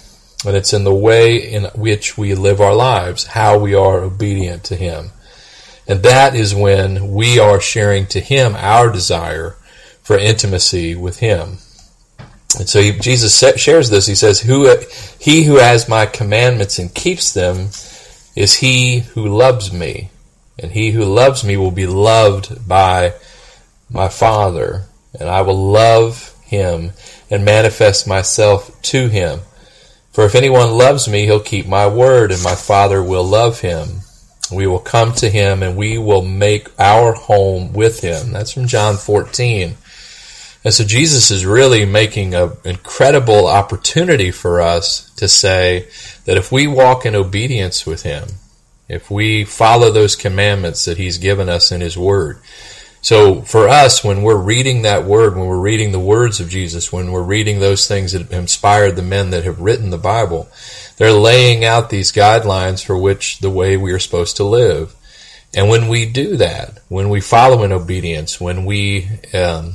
And 0.45 0.55
it's 0.55 0.73
in 0.73 0.83
the 0.83 0.93
way 0.93 1.37
in 1.37 1.65
which 1.75 2.17
we 2.17 2.35
live 2.35 2.59
our 2.59 2.75
lives, 2.75 3.27
how 3.27 3.57
we 3.57 3.75
are 3.75 3.99
obedient 3.99 4.63
to 4.65 4.75
Him. 4.75 5.11
And 5.87 6.03
that 6.03 6.35
is 6.35 6.55
when 6.55 7.11
we 7.13 7.39
are 7.39 7.59
sharing 7.59 8.07
to 8.07 8.19
Him 8.19 8.55
our 8.55 8.91
desire 8.91 9.55
for 10.01 10.17
intimacy 10.17 10.95
with 10.95 11.19
Him. 11.19 11.57
And 12.57 12.69
so 12.69 12.81
he, 12.81 12.91
Jesus 12.91 13.37
shares 13.57 13.89
this. 13.89 14.05
He 14.05 14.15
says, 14.15 14.41
"Who 14.41 14.69
he 15.19 15.43
who 15.43 15.55
has 15.55 15.89
my 15.89 16.05
commandments 16.05 16.77
and 16.77 16.93
keeps 16.93 17.33
them 17.33 17.69
is 18.35 18.55
he 18.55 18.99
who 18.99 19.27
loves 19.27 19.73
me, 19.73 20.09
and 20.59 20.71
he 20.71 20.91
who 20.91 21.03
loves 21.03 21.43
me 21.43 21.57
will 21.57 21.71
be 21.71 21.87
loved 21.87 22.67
by 22.67 23.13
my 23.89 24.07
Father, 24.07 24.83
and 25.19 25.29
I 25.29 25.41
will 25.41 25.71
love 25.71 26.35
him 26.43 26.91
and 27.29 27.43
manifest 27.43 28.07
myself 28.07 28.79
to 28.83 29.07
him. 29.07 29.39
For 30.11 30.25
if 30.25 30.35
anyone 30.35 30.77
loves 30.77 31.07
me, 31.07 31.25
he'll 31.25 31.39
keep 31.39 31.65
my 31.65 31.87
word, 31.87 32.31
and 32.31 32.43
my 32.43 32.55
Father 32.55 33.01
will 33.01 33.23
love 33.23 33.61
him." 33.61 34.01
We 34.53 34.67
will 34.67 34.79
come 34.79 35.13
to 35.15 35.29
him 35.29 35.63
and 35.63 35.75
we 35.75 35.97
will 35.97 36.21
make 36.21 36.67
our 36.79 37.13
home 37.13 37.73
with 37.73 38.01
him. 38.01 38.31
That's 38.31 38.51
from 38.51 38.67
John 38.67 38.97
14. 38.97 39.75
And 40.65 40.73
so 40.73 40.85
Jesus 40.85 41.29
is 41.29 41.45
really 41.45 41.85
making 41.85 42.33
an 42.35 42.53
incredible 42.63 43.47
opportunity 43.47 44.31
for 44.31 44.61
us 44.61 45.09
to 45.15 45.27
say 45.27 45.87
that 46.25 46.37
if 46.37 46.51
we 46.51 46.67
walk 46.67 47.05
in 47.05 47.15
obedience 47.15 47.85
with 47.85 48.03
him, 48.03 48.27
if 48.87 49.11
we 49.11 49.43
follow 49.43 49.91
those 49.91 50.15
commandments 50.15 50.85
that 50.85 50.97
he's 50.97 51.17
given 51.17 51.49
us 51.49 51.71
in 51.71 51.81
his 51.81 51.97
word, 51.97 52.39
so 53.03 53.41
for 53.41 53.67
us, 53.67 54.01
when 54.01 54.23
we're 54.23 54.37
reading 54.37 54.83
that 54.83 55.03
word, 55.03 55.35
when 55.35 55.45
we're 55.45 55.59
reading 55.59 55.91
the 55.91 55.99
words 55.99 56.39
of 56.39 56.47
Jesus, 56.47 56.93
when 56.93 57.11
we're 57.11 57.21
reading 57.21 57.59
those 57.59 57.85
things 57.85 58.13
that 58.13 58.31
inspired 58.31 58.95
the 58.95 59.01
men 59.01 59.31
that 59.31 59.43
have 59.43 59.59
written 59.59 59.89
the 59.89 59.97
Bible, 59.97 60.47
they're 60.97 61.11
laying 61.11 61.65
out 61.65 61.89
these 61.89 62.11
guidelines 62.11 62.83
for 62.83 62.97
which 62.97 63.39
the 63.39 63.49
way 63.49 63.77
we 63.77 63.91
are 63.91 63.99
supposed 63.99 64.37
to 64.37 64.43
live. 64.43 64.95
And 65.55 65.69
when 65.69 65.87
we 65.87 66.05
do 66.05 66.37
that, 66.37 66.79
when 66.89 67.09
we 67.09 67.21
follow 67.21 67.63
in 67.63 67.71
obedience, 67.71 68.41
when 68.41 68.65
we 68.65 69.07
um, 69.33 69.73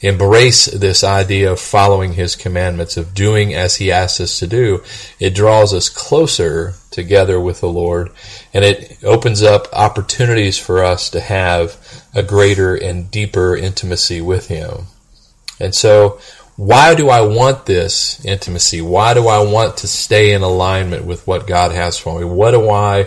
embrace 0.00 0.66
this 0.66 1.02
idea 1.02 1.52
of 1.52 1.60
following 1.60 2.12
his 2.12 2.36
commandments, 2.36 2.96
of 2.96 3.14
doing 3.14 3.54
as 3.54 3.76
he 3.76 3.90
asks 3.90 4.20
us 4.20 4.38
to 4.38 4.46
do, 4.46 4.82
it 5.18 5.34
draws 5.34 5.74
us 5.74 5.88
closer 5.88 6.74
together 6.90 7.38
with 7.40 7.60
the 7.60 7.68
Lord 7.68 8.10
and 8.54 8.64
it 8.64 8.98
opens 9.04 9.42
up 9.42 9.66
opportunities 9.72 10.58
for 10.58 10.82
us 10.82 11.10
to 11.10 11.20
have 11.20 11.76
a 12.14 12.22
greater 12.22 12.74
and 12.74 13.10
deeper 13.10 13.56
intimacy 13.56 14.20
with 14.20 14.48
him. 14.48 14.86
And 15.60 15.74
so, 15.74 16.20
why 16.58 16.96
do 16.96 17.08
I 17.08 17.20
want 17.20 17.66
this 17.66 18.24
intimacy? 18.24 18.80
Why 18.80 19.14
do 19.14 19.28
I 19.28 19.44
want 19.44 19.76
to 19.76 19.86
stay 19.86 20.32
in 20.32 20.42
alignment 20.42 21.04
with 21.04 21.24
what 21.24 21.46
God 21.46 21.70
has 21.70 21.96
for 21.96 22.18
me? 22.18 22.24
What 22.24 22.50
do 22.50 22.68
I 22.68 23.06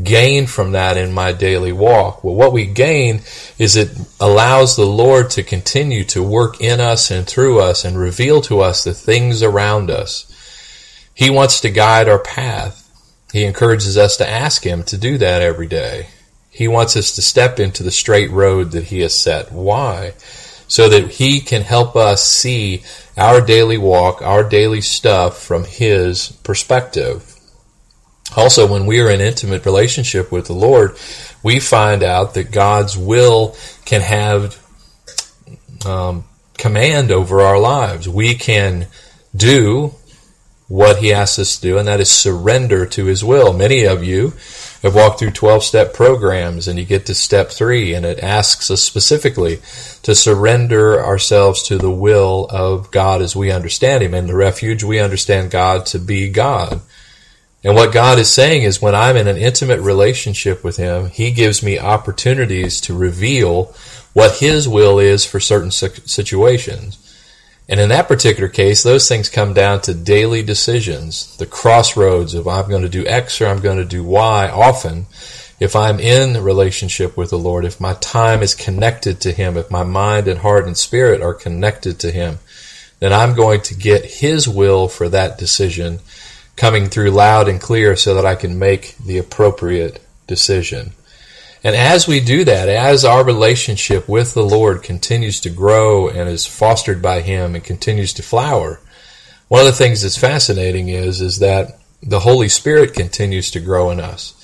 gain 0.00 0.46
from 0.46 0.70
that 0.70 0.96
in 0.96 1.12
my 1.12 1.32
daily 1.32 1.72
walk? 1.72 2.22
Well, 2.22 2.36
what 2.36 2.52
we 2.52 2.64
gain 2.64 3.22
is 3.58 3.74
it 3.74 3.90
allows 4.20 4.76
the 4.76 4.84
Lord 4.84 5.30
to 5.30 5.42
continue 5.42 6.04
to 6.04 6.22
work 6.22 6.60
in 6.60 6.80
us 6.80 7.10
and 7.10 7.26
through 7.26 7.60
us 7.60 7.84
and 7.84 7.98
reveal 7.98 8.40
to 8.42 8.60
us 8.60 8.84
the 8.84 8.94
things 8.94 9.42
around 9.42 9.90
us. 9.90 11.08
He 11.12 11.28
wants 11.28 11.60
to 11.62 11.70
guide 11.70 12.08
our 12.08 12.20
path. 12.20 12.88
He 13.32 13.42
encourages 13.42 13.98
us 13.98 14.16
to 14.18 14.30
ask 14.30 14.62
Him 14.62 14.84
to 14.84 14.96
do 14.96 15.18
that 15.18 15.42
every 15.42 15.66
day. 15.66 16.06
He 16.50 16.68
wants 16.68 16.96
us 16.96 17.16
to 17.16 17.22
step 17.22 17.58
into 17.58 17.82
the 17.82 17.90
straight 17.90 18.30
road 18.30 18.70
that 18.70 18.84
He 18.84 19.00
has 19.00 19.12
set. 19.12 19.50
Why? 19.50 20.12
So 20.72 20.88
that 20.88 21.10
He 21.10 21.40
can 21.40 21.60
help 21.60 21.96
us 21.96 22.26
see 22.26 22.82
our 23.18 23.42
daily 23.42 23.76
walk, 23.76 24.22
our 24.22 24.42
daily 24.42 24.80
stuff 24.80 25.36
from 25.38 25.64
His 25.64 26.32
perspective. 26.44 27.38
Also, 28.34 28.66
when 28.66 28.86
we 28.86 28.98
are 29.00 29.10
in 29.10 29.20
intimate 29.20 29.66
relationship 29.66 30.32
with 30.32 30.46
the 30.46 30.54
Lord, 30.54 30.96
we 31.42 31.60
find 31.60 32.02
out 32.02 32.32
that 32.32 32.52
God's 32.52 32.96
will 32.96 33.54
can 33.84 34.00
have 34.00 34.58
um, 35.84 36.24
command 36.56 37.10
over 37.10 37.42
our 37.42 37.58
lives. 37.58 38.08
We 38.08 38.34
can 38.34 38.86
do 39.36 39.94
what 40.68 41.00
He 41.00 41.12
asks 41.12 41.38
us 41.38 41.56
to 41.56 41.60
do, 41.68 41.76
and 41.76 41.86
that 41.86 42.00
is 42.00 42.10
surrender 42.10 42.86
to 42.86 43.04
His 43.04 43.22
will. 43.22 43.52
Many 43.52 43.84
of 43.84 44.02
you 44.02 44.32
have 44.82 44.94
walked 44.94 45.20
through 45.20 45.30
12 45.30 45.62
step 45.62 45.94
programs, 45.94 46.66
and 46.66 46.78
you 46.78 46.84
get 46.84 47.06
to 47.06 47.14
step 47.14 47.50
three, 47.50 47.94
and 47.94 48.04
it 48.04 48.18
asks 48.18 48.70
us 48.70 48.82
specifically 48.82 49.60
to 50.02 50.14
surrender 50.14 51.02
ourselves 51.02 51.62
to 51.62 51.78
the 51.78 51.90
will 51.90 52.46
of 52.50 52.90
God 52.90 53.22
as 53.22 53.36
we 53.36 53.52
understand 53.52 54.02
Him. 54.02 54.14
In 54.14 54.26
the 54.26 54.34
refuge, 54.34 54.82
we 54.82 54.98
understand 54.98 55.50
God 55.50 55.86
to 55.86 55.98
be 55.98 56.28
God. 56.28 56.80
And 57.64 57.76
what 57.76 57.92
God 57.92 58.18
is 58.18 58.30
saying 58.30 58.62
is 58.62 58.82
when 58.82 58.94
I'm 58.94 59.16
in 59.16 59.28
an 59.28 59.36
intimate 59.36 59.80
relationship 59.80 60.64
with 60.64 60.78
Him, 60.78 61.06
He 61.06 61.30
gives 61.30 61.62
me 61.62 61.78
opportunities 61.78 62.80
to 62.82 62.96
reveal 62.96 63.72
what 64.14 64.38
His 64.38 64.68
will 64.68 64.98
is 64.98 65.24
for 65.24 65.38
certain 65.38 65.70
situations. 65.70 66.98
And 67.68 67.78
in 67.80 67.88
that 67.90 68.08
particular 68.08 68.48
case, 68.48 68.82
those 68.82 69.08
things 69.08 69.28
come 69.28 69.54
down 69.54 69.80
to 69.82 69.94
daily 69.94 70.42
decisions, 70.42 71.36
the 71.36 71.46
crossroads 71.46 72.34
of 72.34 72.48
I'm 72.48 72.68
going 72.68 72.82
to 72.82 72.88
do 72.88 73.06
X 73.06 73.40
or 73.40 73.46
I'm 73.46 73.60
going 73.60 73.78
to 73.78 73.84
do 73.84 74.02
Y. 74.02 74.48
Often, 74.48 75.06
if 75.60 75.76
I'm 75.76 76.00
in 76.00 76.42
relationship 76.42 77.16
with 77.16 77.30
the 77.30 77.38
Lord, 77.38 77.64
if 77.64 77.80
my 77.80 77.94
time 77.94 78.42
is 78.42 78.54
connected 78.54 79.20
to 79.20 79.32
Him, 79.32 79.56
if 79.56 79.70
my 79.70 79.84
mind 79.84 80.26
and 80.26 80.40
heart 80.40 80.66
and 80.66 80.76
spirit 80.76 81.22
are 81.22 81.34
connected 81.34 82.00
to 82.00 82.10
Him, 82.10 82.40
then 82.98 83.12
I'm 83.12 83.34
going 83.34 83.60
to 83.62 83.74
get 83.74 84.04
His 84.04 84.48
will 84.48 84.88
for 84.88 85.08
that 85.08 85.38
decision 85.38 86.00
coming 86.56 86.86
through 86.86 87.10
loud 87.10 87.48
and 87.48 87.60
clear 87.60 87.96
so 87.96 88.14
that 88.14 88.26
I 88.26 88.34
can 88.34 88.58
make 88.58 88.96
the 88.98 89.18
appropriate 89.18 90.02
decision. 90.26 90.92
And 91.64 91.76
as 91.76 92.08
we 92.08 92.20
do 92.20 92.44
that, 92.44 92.68
as 92.68 93.04
our 93.04 93.24
relationship 93.24 94.08
with 94.08 94.34
the 94.34 94.42
Lord 94.42 94.82
continues 94.82 95.40
to 95.40 95.50
grow 95.50 96.08
and 96.08 96.28
is 96.28 96.44
fostered 96.44 97.00
by 97.00 97.20
Him 97.20 97.54
and 97.54 97.62
continues 97.62 98.12
to 98.14 98.22
flower, 98.22 98.80
one 99.48 99.60
of 99.60 99.66
the 99.66 99.72
things 99.72 100.02
that's 100.02 100.16
fascinating 100.16 100.88
is, 100.88 101.20
is 101.20 101.38
that 101.38 101.78
the 102.02 102.20
Holy 102.20 102.48
Spirit 102.48 102.94
continues 102.94 103.50
to 103.52 103.60
grow 103.60 103.90
in 103.90 104.00
us. 104.00 104.34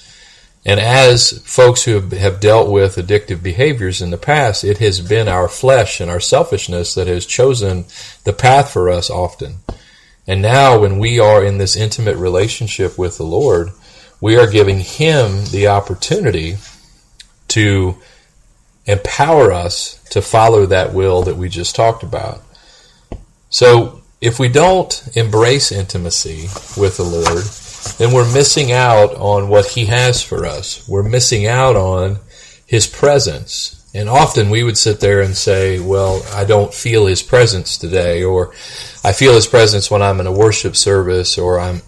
And 0.64 0.78
as 0.78 1.38
folks 1.44 1.84
who 1.84 2.00
have 2.00 2.40
dealt 2.40 2.70
with 2.70 2.96
addictive 2.96 3.42
behaviors 3.42 4.02
in 4.02 4.10
the 4.10 4.18
past, 4.18 4.64
it 4.64 4.78
has 4.78 5.00
been 5.00 5.26
our 5.26 5.48
flesh 5.48 6.00
and 6.00 6.10
our 6.10 6.20
selfishness 6.20 6.94
that 6.94 7.06
has 7.06 7.26
chosen 7.26 7.86
the 8.24 8.32
path 8.32 8.70
for 8.70 8.90
us 8.90 9.10
often. 9.10 9.56
And 10.26 10.42
now, 10.42 10.78
when 10.78 10.98
we 10.98 11.18
are 11.18 11.42
in 11.42 11.58
this 11.58 11.74
intimate 11.74 12.16
relationship 12.16 12.98
with 12.98 13.16
the 13.16 13.24
Lord, 13.24 13.70
we 14.20 14.36
are 14.36 14.46
giving 14.46 14.80
Him 14.80 15.46
the 15.46 15.68
opportunity 15.68 16.58
to 17.48 17.96
empower 18.86 19.52
us 19.52 20.02
to 20.10 20.22
follow 20.22 20.66
that 20.66 20.94
will 20.94 21.22
that 21.22 21.36
we 21.36 21.48
just 21.48 21.76
talked 21.76 22.02
about. 22.02 22.42
So, 23.50 24.02
if 24.20 24.38
we 24.38 24.48
don't 24.48 25.08
embrace 25.14 25.70
intimacy 25.70 26.48
with 26.80 26.96
the 26.96 27.04
Lord, 27.04 27.44
then 27.98 28.12
we're 28.12 28.32
missing 28.32 28.72
out 28.72 29.14
on 29.14 29.48
what 29.48 29.66
He 29.66 29.86
has 29.86 30.22
for 30.22 30.44
us. 30.44 30.86
We're 30.88 31.04
missing 31.04 31.46
out 31.46 31.76
on 31.76 32.18
His 32.66 32.86
presence. 32.86 33.74
And 33.94 34.08
often 34.08 34.50
we 34.50 34.64
would 34.64 34.76
sit 34.76 35.00
there 35.00 35.22
and 35.22 35.36
say, 35.36 35.78
well, 35.78 36.22
I 36.34 36.44
don't 36.44 36.74
feel 36.74 37.06
His 37.06 37.22
presence 37.22 37.78
today, 37.78 38.24
or 38.24 38.52
I 39.04 39.12
feel 39.12 39.34
His 39.34 39.46
presence 39.46 39.90
when 39.90 40.02
I'm 40.02 40.20
in 40.20 40.26
a 40.26 40.32
worship 40.32 40.74
service, 40.74 41.38
or 41.38 41.60
I'm, 41.60 41.82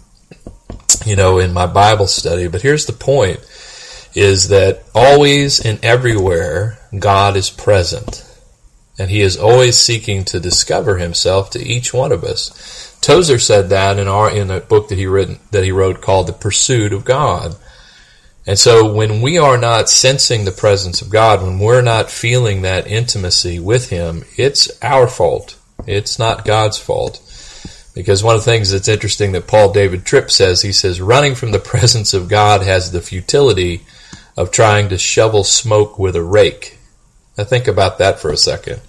you 1.05 1.15
know, 1.15 1.39
in 1.39 1.53
my 1.53 1.67
Bible 1.67 2.07
study. 2.07 2.47
But 2.47 2.61
here's 2.61 2.85
the 2.85 2.93
point 2.93 3.39
is 4.13 4.49
that 4.49 4.83
always 4.93 5.63
and 5.63 5.83
everywhere 5.83 6.77
God 6.97 7.35
is 7.37 7.49
present. 7.49 8.27
And 8.99 9.09
he 9.09 9.21
is 9.21 9.37
always 9.37 9.77
seeking 9.77 10.25
to 10.25 10.39
discover 10.39 10.97
himself 10.97 11.49
to 11.51 11.63
each 11.63 11.93
one 11.93 12.11
of 12.11 12.23
us. 12.23 12.97
Tozer 13.01 13.39
said 13.39 13.69
that 13.69 13.97
in 13.97 14.07
our 14.07 14.29
in 14.29 14.51
a 14.51 14.59
book 14.59 14.89
that 14.89 14.97
he 14.97 15.07
written 15.07 15.39
that 15.49 15.63
he 15.63 15.71
wrote 15.71 16.01
called 16.01 16.27
The 16.27 16.33
Pursuit 16.33 16.93
of 16.93 17.05
God. 17.05 17.55
And 18.45 18.57
so 18.57 18.91
when 18.91 19.21
we 19.21 19.37
are 19.37 19.57
not 19.57 19.89
sensing 19.89 20.45
the 20.45 20.51
presence 20.51 21.01
of 21.01 21.09
God, 21.09 21.41
when 21.41 21.59
we're 21.59 21.81
not 21.81 22.09
feeling 22.09 22.61
that 22.61 22.87
intimacy 22.87 23.59
with 23.59 23.89
him, 23.89 24.23
it's 24.35 24.69
our 24.83 25.07
fault. 25.07 25.57
It's 25.87 26.17
not 26.17 26.45
God's 26.45 26.77
fault. 26.77 27.21
Because 27.93 28.23
one 28.23 28.35
of 28.35 28.41
the 28.41 28.51
things 28.51 28.71
that's 28.71 28.87
interesting 28.87 29.33
that 29.33 29.47
Paul 29.47 29.73
David 29.73 30.05
Tripp 30.05 30.31
says, 30.31 30.61
he 30.61 30.71
says, 30.71 31.01
running 31.01 31.35
from 31.35 31.51
the 31.51 31.59
presence 31.73 32.13
of 32.13 32.29
God 32.29 32.61
has 32.61 32.91
the 32.91 33.01
futility 33.01 33.81
of 34.41 34.49
trying 34.49 34.89
to 34.89 34.97
shovel 34.97 35.43
smoke 35.43 35.99
with 35.99 36.15
a 36.15 36.23
rake. 36.23 36.79
Now 37.37 37.43
think 37.43 37.67
about 37.67 37.99
that 37.99 38.19
for 38.19 38.31
a 38.31 38.37
second. 38.37 38.81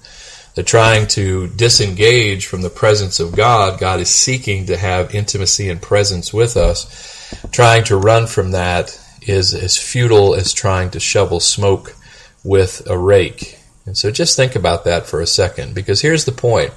They're 0.54 0.64
trying 0.64 1.08
to 1.08 1.48
disengage 1.48 2.46
from 2.46 2.62
the 2.62 2.70
presence 2.70 3.20
of 3.20 3.36
God. 3.36 3.78
God 3.78 4.00
is 4.00 4.08
seeking 4.08 4.66
to 4.66 4.78
have 4.78 5.14
intimacy 5.14 5.68
and 5.68 5.80
presence 5.80 6.32
with 6.32 6.56
us. 6.56 7.34
Trying 7.50 7.84
to 7.84 7.98
run 7.98 8.26
from 8.26 8.52
that 8.52 8.98
is 9.20 9.52
as 9.52 9.76
futile 9.76 10.34
as 10.34 10.54
trying 10.54 10.90
to 10.92 11.00
shovel 11.00 11.38
smoke 11.38 11.96
with 12.42 12.82
a 12.88 12.96
rake. 12.96 13.58
And 13.84 13.96
so 13.96 14.10
just 14.10 14.36
think 14.36 14.56
about 14.56 14.84
that 14.84 15.06
for 15.06 15.20
a 15.20 15.26
second, 15.26 15.74
because 15.74 16.00
here's 16.00 16.24
the 16.24 16.32
point. 16.32 16.72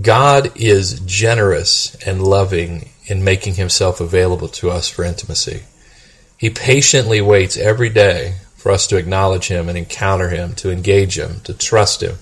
God 0.00 0.50
is 0.56 1.00
generous 1.00 1.94
and 2.06 2.22
loving 2.22 2.88
in 3.04 3.22
making 3.22 3.54
himself 3.54 4.00
available 4.00 4.48
to 4.48 4.70
us 4.70 4.88
for 4.88 5.04
intimacy. 5.04 5.64
He 6.36 6.50
patiently 6.50 7.20
waits 7.20 7.56
every 7.56 7.88
day 7.90 8.36
for 8.56 8.72
us 8.72 8.86
to 8.88 8.96
acknowledge 8.96 9.48
Him 9.48 9.68
and 9.68 9.78
encounter 9.78 10.30
Him, 10.30 10.54
to 10.56 10.70
engage 10.70 11.18
Him, 11.18 11.40
to 11.44 11.54
trust 11.54 12.02
Him, 12.02 12.16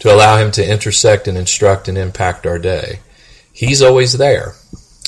to 0.00 0.12
allow 0.12 0.38
Him 0.38 0.50
to 0.52 0.66
intersect 0.66 1.28
and 1.28 1.36
instruct 1.36 1.88
and 1.88 1.98
impact 1.98 2.46
our 2.46 2.58
day. 2.58 3.00
He's 3.52 3.82
always 3.82 4.14
there. 4.14 4.54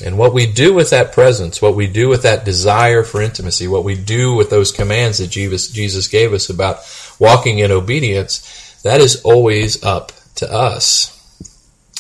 And 0.05 0.19
what 0.19 0.35
we 0.35 0.47
do 0.47 0.75
with 0.75 0.91
that 0.91 1.13
presence, 1.13 1.63
what 1.63 1.75
we 1.75 1.87
do 1.87 2.09
with 2.09 2.23
that 2.23 2.45
desire 2.45 3.03
for 3.03 3.23
intimacy, 3.23 3.67
what 3.67 3.85
we 3.85 3.95
do 3.95 4.35
with 4.35 4.51
those 4.51 4.71
commands 4.71 5.19
that 5.19 5.29
Jesus, 5.29 6.09
gave 6.09 6.35
us 6.35 6.51
about 6.51 6.81
walking 7.19 7.61
in 7.61 7.73
obedience, 7.73 8.81
that 8.83 9.01
is 9.01 9.23
always 9.23 9.83
up 9.83 10.13
to 10.37 10.53
us. 10.53 11.13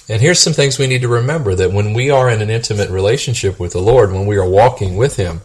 And 0.08 0.20
here's 0.20 0.38
some 0.38 0.52
things 0.52 0.78
we 0.78 0.86
need 0.86 1.02
to 1.02 1.08
remember 1.08 1.54
that 1.54 1.72
when 1.72 1.94
we 1.94 2.10
are 2.10 2.30
in 2.30 2.42
an 2.42 2.50
intimate 2.50 2.90
relationship 2.90 3.58
with 3.58 3.72
the 3.72 3.80
Lord, 3.80 4.12
when 4.12 4.26
we 4.26 4.36
are 4.36 4.48
walking 4.48 4.96
with 4.96 5.16
Him, 5.16 5.40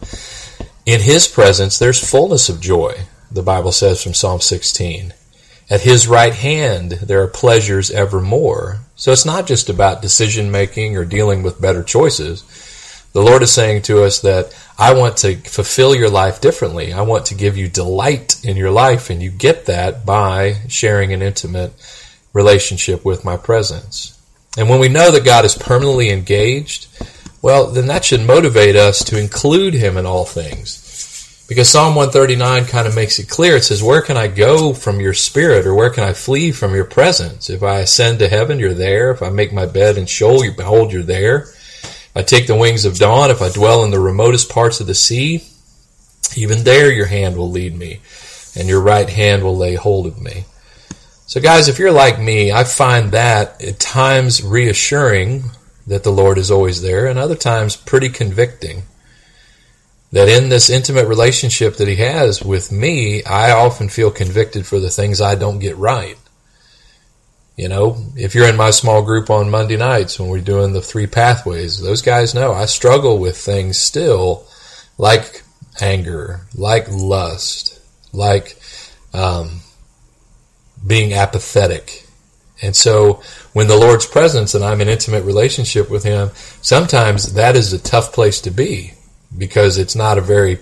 in 0.84 1.00
his 1.00 1.28
presence, 1.28 1.78
there's 1.78 2.10
fullness 2.10 2.48
of 2.48 2.60
joy, 2.60 2.94
the 3.30 3.42
Bible 3.42 3.72
says 3.72 4.02
from 4.02 4.14
Psalm 4.14 4.40
16. 4.40 5.14
At 5.70 5.80
his 5.80 6.08
right 6.08 6.34
hand, 6.34 6.92
there 6.92 7.22
are 7.22 7.28
pleasures 7.28 7.90
evermore. 7.90 8.80
So 8.96 9.12
it's 9.12 9.24
not 9.24 9.46
just 9.46 9.70
about 9.70 10.02
decision 10.02 10.50
making 10.50 10.96
or 10.96 11.04
dealing 11.04 11.42
with 11.42 11.60
better 11.60 11.82
choices. 11.82 12.44
The 13.12 13.22
Lord 13.22 13.42
is 13.42 13.52
saying 13.52 13.82
to 13.82 14.02
us 14.02 14.20
that 14.20 14.54
I 14.78 14.94
want 14.94 15.18
to 15.18 15.36
fulfill 15.36 15.94
your 15.94 16.10
life 16.10 16.40
differently. 16.40 16.92
I 16.92 17.02
want 17.02 17.26
to 17.26 17.34
give 17.34 17.56
you 17.56 17.68
delight 17.68 18.44
in 18.44 18.56
your 18.56 18.70
life, 18.70 19.10
and 19.10 19.22
you 19.22 19.30
get 19.30 19.66
that 19.66 20.04
by 20.04 20.56
sharing 20.68 21.12
an 21.12 21.22
intimate 21.22 21.72
relationship 22.32 23.04
with 23.04 23.24
my 23.24 23.36
presence. 23.36 24.18
And 24.58 24.68
when 24.68 24.80
we 24.80 24.88
know 24.88 25.10
that 25.10 25.24
God 25.24 25.44
is 25.44 25.54
permanently 25.54 26.10
engaged, 26.10 26.88
well, 27.42 27.66
then 27.66 27.88
that 27.88 28.04
should 28.04 28.24
motivate 28.24 28.76
us 28.76 29.04
to 29.04 29.18
include 29.18 29.74
him 29.74 29.96
in 29.96 30.06
all 30.06 30.24
things. 30.24 30.78
Because 31.48 31.68
Psalm 31.68 31.96
139 31.96 32.66
kind 32.66 32.86
of 32.86 32.94
makes 32.94 33.18
it 33.18 33.28
clear. 33.28 33.56
It 33.56 33.64
says, 33.64 33.82
Where 33.82 34.00
can 34.00 34.16
I 34.16 34.28
go 34.28 34.72
from 34.72 35.00
your 35.00 35.12
spirit, 35.12 35.66
or 35.66 35.74
where 35.74 35.90
can 35.90 36.04
I 36.04 36.12
flee 36.12 36.52
from 36.52 36.74
your 36.74 36.84
presence? 36.84 37.50
If 37.50 37.62
I 37.62 37.80
ascend 37.80 38.20
to 38.20 38.28
heaven, 38.28 38.58
you're 38.58 38.72
there. 38.72 39.10
If 39.10 39.22
I 39.22 39.28
make 39.28 39.52
my 39.52 39.66
bed 39.66 39.98
in 39.98 40.06
Sheol, 40.06 40.44
you 40.44 40.52
behold, 40.52 40.92
you're 40.92 41.02
there. 41.02 41.48
If 41.82 42.12
I 42.16 42.22
take 42.22 42.46
the 42.46 42.56
wings 42.56 42.84
of 42.84 42.96
dawn, 42.96 43.30
if 43.30 43.42
I 43.42 43.50
dwell 43.50 43.84
in 43.84 43.90
the 43.90 44.00
remotest 44.00 44.48
parts 44.50 44.80
of 44.80 44.86
the 44.86 44.94
sea, 44.94 45.44
even 46.36 46.62
there 46.62 46.90
your 46.90 47.06
hand 47.06 47.36
will 47.36 47.50
lead 47.50 47.76
me, 47.76 48.00
and 48.56 48.68
your 48.68 48.80
right 48.80 49.10
hand 49.10 49.42
will 49.42 49.56
lay 49.56 49.74
hold 49.74 50.06
of 50.06 50.22
me. 50.22 50.44
So, 51.26 51.40
guys, 51.40 51.68
if 51.68 51.78
you're 51.78 51.92
like 51.92 52.20
me, 52.20 52.52
I 52.52 52.64
find 52.64 53.12
that 53.12 53.62
at 53.62 53.80
times 53.80 54.42
reassuring 54.42 55.44
that 55.86 56.04
the 56.04 56.12
Lord 56.12 56.38
is 56.38 56.50
always 56.50 56.82
there, 56.82 57.06
and 57.06 57.18
other 57.18 57.36
times 57.36 57.76
pretty 57.76 58.08
convicting. 58.08 58.82
That 60.12 60.28
in 60.28 60.50
this 60.50 60.68
intimate 60.68 61.08
relationship 61.08 61.76
that 61.76 61.88
He 61.88 61.96
has 61.96 62.42
with 62.42 62.70
me, 62.70 63.24
I 63.24 63.52
often 63.52 63.88
feel 63.88 64.10
convicted 64.10 64.66
for 64.66 64.78
the 64.78 64.90
things 64.90 65.20
I 65.20 65.34
don't 65.34 65.58
get 65.58 65.76
right. 65.76 66.18
You 67.56 67.68
know, 67.68 67.96
if 68.16 68.34
you're 68.34 68.48
in 68.48 68.56
my 68.56 68.70
small 68.70 69.02
group 69.02 69.30
on 69.30 69.50
Monday 69.50 69.76
nights 69.76 70.18
when 70.18 70.28
we're 70.28 70.40
doing 70.40 70.72
the 70.72 70.80
three 70.80 71.06
pathways, 71.06 71.80
those 71.80 72.02
guys 72.02 72.34
know 72.34 72.52
I 72.52 72.64
struggle 72.64 73.18
with 73.18 73.36
things 73.36 73.76
still 73.78 74.46
like 74.98 75.42
anger, 75.80 76.40
like 76.54 76.86
lust, 76.90 77.80
like 78.12 78.58
um, 79.12 79.60
being 80.86 81.12
apathetic. 81.12 82.06
And 82.62 82.76
so 82.76 83.22
when 83.52 83.66
the 83.66 83.76
Lord's 83.76 84.06
presence 84.06 84.54
and 84.54 84.64
I'm 84.64 84.80
in 84.80 84.88
intimate 84.88 85.24
relationship 85.24 85.90
with 85.90 86.04
Him, 86.04 86.30
sometimes 86.62 87.34
that 87.34 87.56
is 87.56 87.72
a 87.72 87.78
tough 87.78 88.12
place 88.12 88.40
to 88.42 88.50
be 88.50 88.94
because 89.36 89.78
it's 89.78 89.96
not 89.96 90.16
a 90.16 90.22
very 90.22 90.58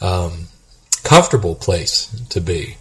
um, 0.00 0.46
comfortable 1.02 1.54
place 1.54 2.06
to 2.30 2.40
be. 2.40 2.76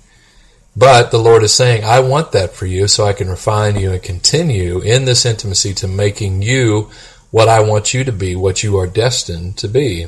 But 0.75 1.11
the 1.11 1.19
Lord 1.19 1.43
is 1.43 1.53
saying, 1.53 1.83
I 1.83 1.99
want 1.99 2.31
that 2.31 2.53
for 2.53 2.65
you 2.65 2.87
so 2.87 3.05
I 3.05 3.13
can 3.13 3.29
refine 3.29 3.79
you 3.79 3.91
and 3.91 4.01
continue 4.01 4.79
in 4.79 5.05
this 5.05 5.25
intimacy 5.25 5.73
to 5.75 5.87
making 5.87 6.41
you 6.41 6.89
what 7.29 7.47
I 7.47 7.61
want 7.61 7.93
you 7.93 8.03
to 8.03 8.11
be, 8.11 8.35
what 8.35 8.63
you 8.63 8.77
are 8.77 8.87
destined 8.87 9.57
to 9.57 9.67
be. 9.67 10.07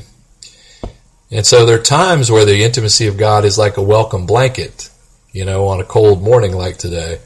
And 1.30 1.44
so 1.44 1.66
there 1.66 1.78
are 1.78 1.82
times 1.82 2.30
where 2.30 2.44
the 2.44 2.62
intimacy 2.62 3.06
of 3.06 3.16
God 3.16 3.44
is 3.44 3.58
like 3.58 3.76
a 3.76 3.82
welcome 3.82 4.26
blanket, 4.26 4.90
you 5.32 5.44
know, 5.44 5.66
on 5.68 5.80
a 5.80 5.84
cold 5.84 6.22
morning 6.22 6.52
like 6.52 6.78
today. 6.78 7.18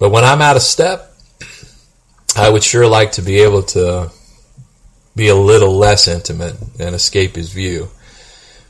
But 0.00 0.10
when 0.10 0.24
I'm 0.24 0.42
out 0.42 0.56
of 0.56 0.62
step, 0.62 1.14
I 2.34 2.48
would 2.48 2.64
sure 2.64 2.88
like 2.88 3.12
to 3.12 3.22
be 3.22 3.40
able 3.40 3.62
to 3.62 4.10
be 5.14 5.28
a 5.28 5.34
little 5.34 5.76
less 5.76 6.08
intimate 6.08 6.56
and 6.80 6.94
escape 6.94 7.36
his 7.36 7.52
view. 7.52 7.88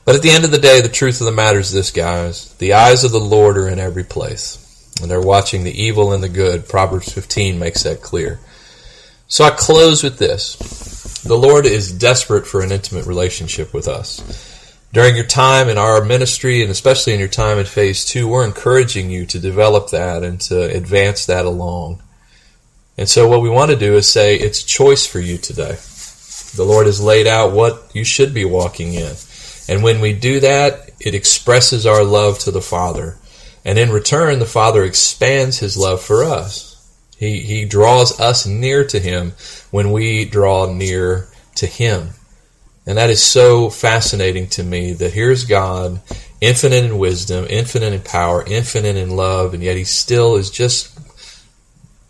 But 0.05 0.17
at 0.17 0.23
the 0.23 0.31
end 0.31 0.45
of 0.45 0.51
the 0.51 0.59
day, 0.59 0.81
the 0.81 0.89
truth 0.89 1.21
of 1.21 1.27
the 1.27 1.33
matter 1.33 1.61
is 1.61 1.73
this, 1.73 1.93
guys. 1.93 2.53
The 2.55 2.73
eyes 2.73 3.05
of 3.05 3.13
the 3.13 3.21
Lord 3.21 3.57
are 3.57 3.69
in 3.69 3.79
every 3.79 4.03
place, 4.03 4.93
and 5.01 5.09
they're 5.09 5.21
watching 5.21 5.63
the 5.63 5.83
evil 5.83 6.13
and 6.13 6.23
the 6.23 6.29
good. 6.29 6.69
Proverbs 6.69 7.13
15 7.13 7.61
makes 7.61 7.85
that 7.85 8.03
clear. 8.03 8.41
So 9.29 9.45
I 9.45 9.51
close 9.51 10.03
with 10.03 10.19
this. 10.19 10.57
The 11.23 11.37
Lord 11.37 11.65
is 11.65 11.93
desperate 11.93 12.47
for 12.47 12.61
an 12.63 12.73
intimate 12.73 13.07
relationship 13.07 13.73
with 13.73 13.87
us. 13.87 14.50
During 14.93 15.15
your 15.15 15.27
time 15.27 15.69
in 15.69 15.79
our 15.79 16.05
ministry, 16.05 16.63
and 16.63 16.71
especially 16.71 17.13
in 17.13 17.21
your 17.21 17.29
time 17.29 17.59
in 17.59 17.67
phase 17.67 18.05
two, 18.05 18.27
we're 18.27 18.45
encouraging 18.45 19.09
you 19.09 19.25
to 19.27 19.39
develop 19.39 19.91
that 19.91 20.25
and 20.25 20.41
to 20.43 20.65
advance 20.65 21.27
that 21.27 21.45
along. 21.45 22.03
And 22.99 23.09
so 23.09 23.29
what 23.29 23.41
we 23.41 23.49
want 23.49 23.71
to 23.71 23.77
do 23.77 23.95
is 23.95 24.09
say 24.09 24.35
it's 24.35 24.65
a 24.65 24.67
choice 24.67 25.07
for 25.07 25.21
you 25.21 25.39
today. 25.39 25.77
The 26.57 26.65
Lord 26.65 26.87
has 26.87 27.01
laid 27.01 27.29
out 27.29 27.53
what 27.53 27.93
you 27.95 28.03
should 28.03 28.35
be 28.35 28.45
walking 28.45 28.95
in. 28.95 29.15
And 29.69 29.85
when 29.85 30.01
we 30.01 30.13
do 30.13 30.41
that, 30.41 30.91
it 30.99 31.15
expresses 31.15 31.87
our 31.87 32.03
love 32.03 32.41
to 32.41 32.51
the 32.51 32.61
Father. 32.61 33.17
And 33.65 33.79
in 33.79 33.91
return, 33.91 34.41
the 34.41 34.45
Father 34.47 34.83
expands 34.83 35.59
his 35.59 35.77
love 35.77 36.03
for 36.03 36.25
us. 36.25 36.67
He, 37.17 37.41
he 37.41 37.65
draws 37.65 38.19
us 38.19 38.45
near 38.45 38.85
to 38.87 38.99
him 38.99 39.35
when 39.71 39.93
we 39.93 40.25
draw 40.25 40.73
near 40.73 41.29
to 41.57 41.67
him. 41.67 42.09
And 42.91 42.99
that 42.99 43.09
is 43.09 43.23
so 43.23 43.71
fascinating 43.71 44.49
to 44.49 44.65
me 44.65 44.95
that 44.95 45.13
here's 45.13 45.45
God, 45.45 46.01
infinite 46.41 46.85
in 46.85 46.99
wisdom, 46.99 47.47
infinite 47.49 47.93
in 47.93 48.01
power, 48.01 48.45
infinite 48.45 48.97
in 48.97 49.11
love, 49.15 49.55
and 49.55 49.63
yet 49.63 49.77
he 49.77 49.85
still 49.85 50.35
is 50.35 50.51
just 50.51 50.99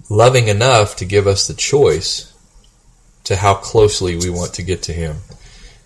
loving 0.08 0.48
enough 0.48 0.96
to 0.96 1.04
give 1.04 1.26
us 1.26 1.46
the 1.46 1.52
choice 1.52 2.34
to 3.24 3.36
how 3.36 3.52
closely 3.52 4.16
we 4.16 4.30
want 4.30 4.54
to 4.54 4.62
get 4.62 4.84
to 4.84 4.94
him. 4.94 5.16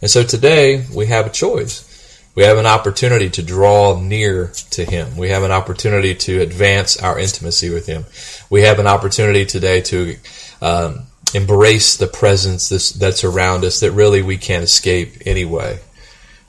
And 0.00 0.08
so 0.08 0.22
today 0.22 0.86
we 0.94 1.06
have 1.06 1.26
a 1.26 1.30
choice. 1.30 1.90
We 2.36 2.44
have 2.44 2.58
an 2.58 2.66
opportunity 2.66 3.30
to 3.30 3.42
draw 3.42 4.00
near 4.00 4.52
to 4.70 4.84
Him. 4.84 5.16
We 5.16 5.30
have 5.30 5.42
an 5.44 5.52
opportunity 5.52 6.14
to 6.14 6.40
advance 6.40 6.96
our 6.96 7.18
intimacy 7.18 7.70
with 7.70 7.86
Him. 7.86 8.04
We 8.48 8.62
have 8.62 8.78
an 8.78 8.86
opportunity 8.86 9.44
today 9.44 9.80
to 9.82 10.16
um, 10.60 11.06
embrace 11.34 11.96
the 11.96 12.06
presence 12.06 12.68
that's 12.90 13.24
around 13.24 13.64
us 13.64 13.80
that 13.80 13.92
really 13.92 14.22
we 14.22 14.38
can't 14.38 14.64
escape 14.64 15.14
anyway. 15.26 15.80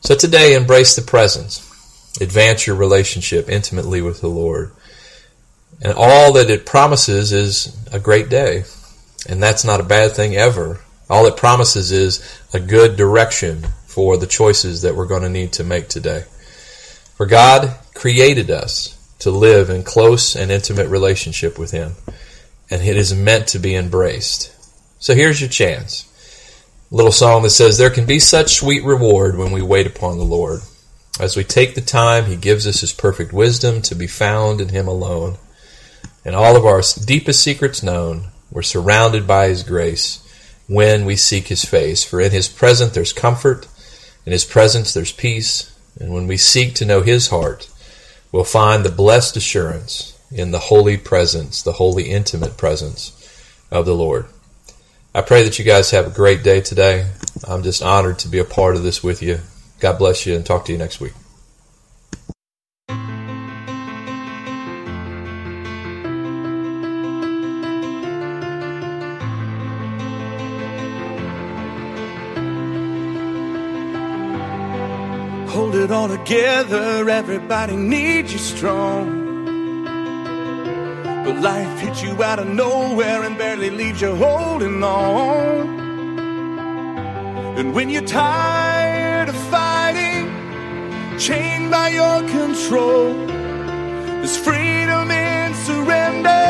So 0.01 0.15
today, 0.15 0.53
embrace 0.53 0.95
the 0.95 1.01
presence. 1.01 1.61
Advance 2.21 2.67
your 2.67 2.75
relationship 2.75 3.49
intimately 3.49 4.01
with 4.01 4.21
the 4.21 4.29
Lord. 4.29 4.71
And 5.81 5.93
all 5.97 6.33
that 6.33 6.49
it 6.49 6.65
promises 6.65 7.33
is 7.33 7.75
a 7.91 7.99
great 7.99 8.29
day. 8.29 8.63
And 9.27 9.41
that's 9.41 9.65
not 9.65 9.79
a 9.79 9.83
bad 9.83 10.11
thing 10.11 10.35
ever. 10.35 10.79
All 11.09 11.25
it 11.25 11.35
promises 11.35 11.91
is 11.91 12.41
a 12.53 12.59
good 12.59 12.95
direction 12.95 13.65
for 13.87 14.17
the 14.17 14.27
choices 14.27 14.83
that 14.83 14.95
we're 14.95 15.07
going 15.07 15.23
to 15.23 15.29
need 15.29 15.53
to 15.53 15.63
make 15.63 15.87
today. 15.87 16.25
For 17.15 17.25
God 17.25 17.75
created 17.93 18.51
us 18.51 18.91
to 19.19 19.31
live 19.31 19.69
in 19.69 19.83
close 19.83 20.35
and 20.35 20.51
intimate 20.51 20.87
relationship 20.89 21.57
with 21.57 21.71
Him, 21.71 21.93
and 22.69 22.81
it 22.81 22.97
is 22.97 23.13
meant 23.13 23.47
to 23.49 23.59
be 23.59 23.75
embraced. 23.75 24.54
So 25.05 25.13
here's 25.13 25.39
your 25.39 25.51
chance. 25.51 26.11
Little 26.89 27.11
song 27.11 27.43
that 27.43 27.51
says, 27.51 27.77
There 27.77 27.91
can 27.91 28.07
be 28.07 28.17
such 28.17 28.55
sweet 28.55 28.83
reward 28.83 29.37
when 29.37 29.51
we 29.51 29.61
wait 29.61 29.85
upon 29.85 30.17
the 30.17 30.23
Lord. 30.23 30.61
As 31.19 31.37
we 31.37 31.43
take 31.43 31.75
the 31.75 31.81
time, 31.81 32.25
He 32.25 32.35
gives 32.35 32.65
us 32.65 32.81
His 32.81 32.91
perfect 32.91 33.31
wisdom 33.31 33.83
to 33.83 33.93
be 33.93 34.07
found 34.07 34.61
in 34.61 34.69
Him 34.69 34.87
alone. 34.87 35.37
And 36.25 36.35
all 36.35 36.55
of 36.55 36.65
our 36.65 36.81
deepest 37.05 37.43
secrets 37.43 37.83
known, 37.83 38.29
we're 38.49 38.63
surrounded 38.63 39.27
by 39.27 39.49
His 39.49 39.61
grace 39.61 40.27
when 40.65 41.05
we 41.05 41.15
seek 41.15 41.49
His 41.49 41.63
face. 41.63 42.03
For 42.03 42.19
in 42.19 42.31
His 42.31 42.47
presence 42.47 42.93
there's 42.93 43.13
comfort, 43.13 43.67
in 44.25 44.31
His 44.31 44.43
presence 44.43 44.91
there's 44.95 45.11
peace, 45.11 45.71
and 45.99 46.15
when 46.15 46.25
we 46.25 46.37
seek 46.37 46.73
to 46.73 46.85
know 46.85 47.03
His 47.03 47.27
heart, 47.27 47.69
we'll 48.31 48.43
find 48.43 48.83
the 48.83 48.89
blessed 48.89 49.37
assurance 49.37 50.19
in 50.31 50.49
the 50.49 50.57
holy 50.57 50.97
presence, 50.97 51.61
the 51.61 51.73
holy 51.73 52.09
intimate 52.09 52.57
presence 52.57 53.11
of 53.69 53.85
the 53.85 53.93
Lord. 53.93 54.25
I 55.15 55.21
pray 55.21 55.43
that 55.43 55.57
you 55.57 55.63
guys 55.63 55.91
have 55.91 56.07
a 56.07 56.09
great 56.09 56.43
day 56.43 56.59
today. 56.59 57.09
I'm 57.47 57.63
just 57.63 57.81
honored 57.81 58.19
to 58.19 58.27
be 58.27 58.39
a 58.39 58.43
part 58.43 58.75
of 58.75 58.83
this 58.83 59.01
with 59.01 59.21
you. 59.21 59.39
God 59.79 59.97
bless 59.97 60.25
you 60.25 60.35
and 60.35 60.45
talk 60.45 60.65
to 60.65 60.73
you 60.73 60.77
next 60.77 60.99
week. 60.99 61.13
Hold 75.47 75.75
it 75.75 75.91
all 75.91 76.09
together, 76.09 77.09
everybody 77.09 77.77
needs 77.77 78.33
you 78.33 78.39
strong. 78.39 79.24
But 81.25 81.41
life 81.41 81.79
hits 81.79 82.03
you 82.03 82.23
out 82.23 82.37
of 82.37 82.47
nowhere 82.47 83.23
and 83.23 83.35
barely 83.35 83.71
leaves 83.71 83.99
you 83.99 84.15
holding 84.15 84.83
on. 84.83 85.79
And 87.57 87.73
when 87.73 87.89
you're 87.89 88.03
tired 88.03 89.29
of 89.29 89.35
fighting, 89.49 90.29
chained 91.17 91.71
by 91.71 91.89
your 91.89 92.19
control, 92.29 93.13
there's 94.21 94.37
freedom 94.37 95.09
in 95.09 95.55
surrender. 95.65 96.45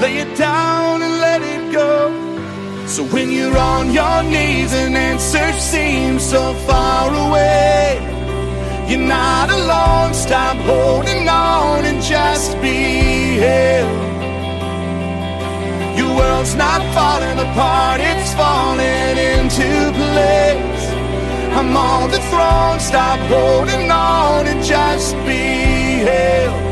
Lay 0.00 0.18
it 0.18 0.36
down 0.36 1.00
and 1.02 1.20
let 1.20 1.40
it 1.42 1.72
go. 1.72 2.86
So 2.88 3.04
when 3.04 3.30
you're 3.30 3.56
on 3.56 3.92
your 3.92 4.24
knees 4.24 4.72
and 4.72 4.96
answers 4.96 5.62
seem 5.62 6.18
so 6.18 6.54
far 6.66 7.08
away, 7.28 8.11
you're 8.88 8.98
not 8.98 9.50
alone. 9.50 10.14
Stop 10.14 10.56
holding 10.58 11.28
on 11.28 11.84
and 11.84 12.02
just 12.02 12.60
be 12.60 13.38
held. 13.44 14.02
Your 15.98 16.14
world's 16.16 16.54
not 16.54 16.80
falling 16.94 17.38
apart, 17.38 18.00
it's 18.00 18.32
falling 18.34 19.16
into 19.32 19.92
place. 19.92 20.72
I'm 21.54 21.76
on 21.76 22.10
the 22.10 22.18
throne. 22.30 22.80
Stop 22.80 23.20
holding 23.28 23.90
on 23.90 24.46
and 24.46 24.64
just 24.64 25.14
be 25.26 26.02
held. 26.08 26.62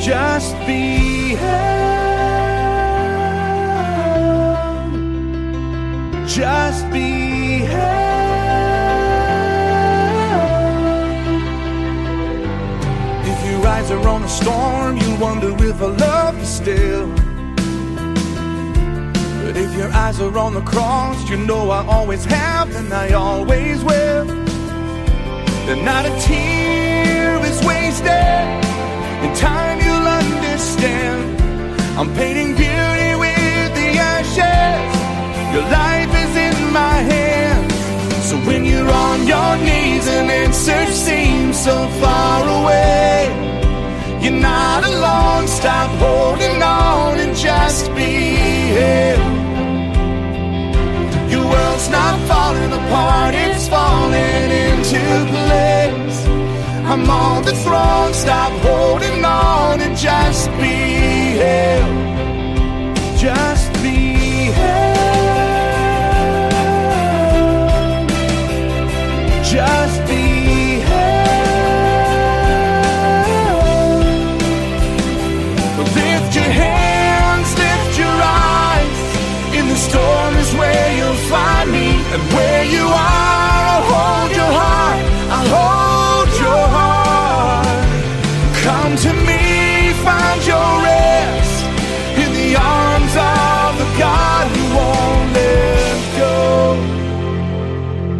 Just 0.00 0.56
be 0.66 1.34
held. 1.36 1.90
Just 6.28 6.90
be 6.90 7.58
held. 7.60 8.09
Eyes 13.80 13.90
are 13.90 14.08
on 14.08 14.22
a 14.22 14.28
storm, 14.28 14.98
you 14.98 15.14
wonder 15.16 15.50
if 15.64 15.80
I 15.80 15.86
love 15.86 16.38
you 16.38 16.44
still. 16.44 17.06
But 19.42 19.56
if 19.56 19.74
your 19.74 19.90
eyes 19.90 20.20
are 20.20 20.36
on 20.36 20.52
the 20.52 20.60
cross, 20.60 21.16
you 21.30 21.38
know 21.38 21.70
I 21.70 21.86
always 21.86 22.24
have 22.26 22.74
and 22.76 22.92
I 22.92 23.12
always 23.12 23.82
will. 23.82 24.26
Then 25.66 25.82
not 25.84 26.04
a 26.04 26.12
tear 26.26 27.38
is 27.50 27.58
wasted. 27.64 28.46
In 29.24 29.30
time 29.36 29.78
you'll 29.84 30.10
understand. 30.22 31.40
I'm 31.98 32.12
painting 32.14 32.54
beauty 32.62 33.10
with 33.24 33.70
the 33.80 33.90
ashes. 34.14 34.90
Your 35.54 35.66
life 35.80 36.12
is 36.24 36.32
in 36.48 36.72
my 36.72 36.96
hands. 37.14 37.74
So 38.28 38.36
when 38.48 38.66
you're 38.66 38.92
on 39.06 39.26
your 39.26 39.52
knees 39.66 40.06
and 40.06 40.30
answers 40.30 40.94
seem 40.94 41.54
so 41.54 41.88
far 42.02 42.42
away, 42.60 43.50
you're 44.22 44.40
not 44.40 44.84
alone. 44.84 45.46
Stop 45.48 45.90
holding 45.98 46.62
on 46.62 47.18
and 47.18 47.36
just 47.36 47.86
be 47.94 48.12
held. 48.78 49.40
Your 51.32 51.44
world's 51.52 51.88
not 51.90 52.14
falling 52.28 52.72
apart, 52.80 53.34
it's 53.34 53.68
falling 53.68 54.46
into 54.66 55.02
place. 55.32 56.18
I'm 56.90 57.08
on 57.08 57.44
the 57.44 57.54
throne, 57.64 58.12
stop 58.14 58.52
holding 58.66 59.24
on 59.24 59.80
and 59.80 59.96
just 59.96 60.50
be 60.62 60.76
held. 61.42 61.98
Just 63.16 63.59
And 82.12 82.22
where 82.34 82.64
you 82.64 82.84
are, 82.84 83.62
I'll 83.72 83.86
hold 83.94 84.30
your 84.40 84.52
heart. 84.62 85.02
I'll 85.34 85.50
hold 85.58 86.30
your 86.44 86.64
heart. 86.76 87.66
Come 88.66 88.92
to 89.06 89.12
me, 89.28 89.42
find 90.02 90.40
your 90.44 90.72
rest 90.90 91.64
in 92.22 92.30
the 92.40 92.50
arms 92.56 93.14
of 93.14 93.78
the 93.82 93.88
God 93.96 94.44
who 94.54 94.64
won't 94.78 95.28
let 95.38 96.00
go. 96.24 96.36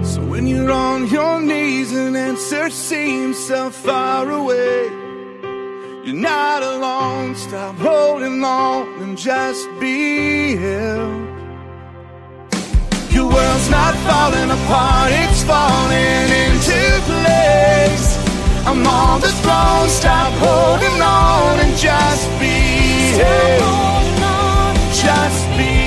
So 0.04 0.20
when 0.22 0.46
you're 0.46 0.70
on 0.70 1.08
your 1.08 1.40
knees 1.40 1.92
and 1.92 2.16
answer 2.16 2.70
seems 2.70 3.36
so 3.38 3.70
far 3.70 4.30
away, 4.30 4.84
you're 6.04 6.22
not 6.32 6.62
alone. 6.62 7.34
Stop 7.34 7.74
holding 7.76 8.44
on 8.44 8.86
and 9.02 9.18
just 9.18 9.68
be 9.80 10.54
held. 10.54 11.19
Not 13.70 13.94
falling 14.06 14.50
apart, 14.50 15.12
it's 15.12 15.42
falling 15.44 16.26
into 16.44 16.80
place. 17.10 18.18
I'm 18.66 18.84
on 18.86 19.20
the 19.20 19.32
throne, 19.42 19.88
stop 19.88 20.32
holding 20.44 21.00
on 21.00 21.60
and 21.60 21.76
just 21.76 22.28
be. 22.40 22.56
Just 23.14 23.18
be 23.18 23.22
held. 23.22 23.90
Just 24.92 25.48
be 25.56 25.79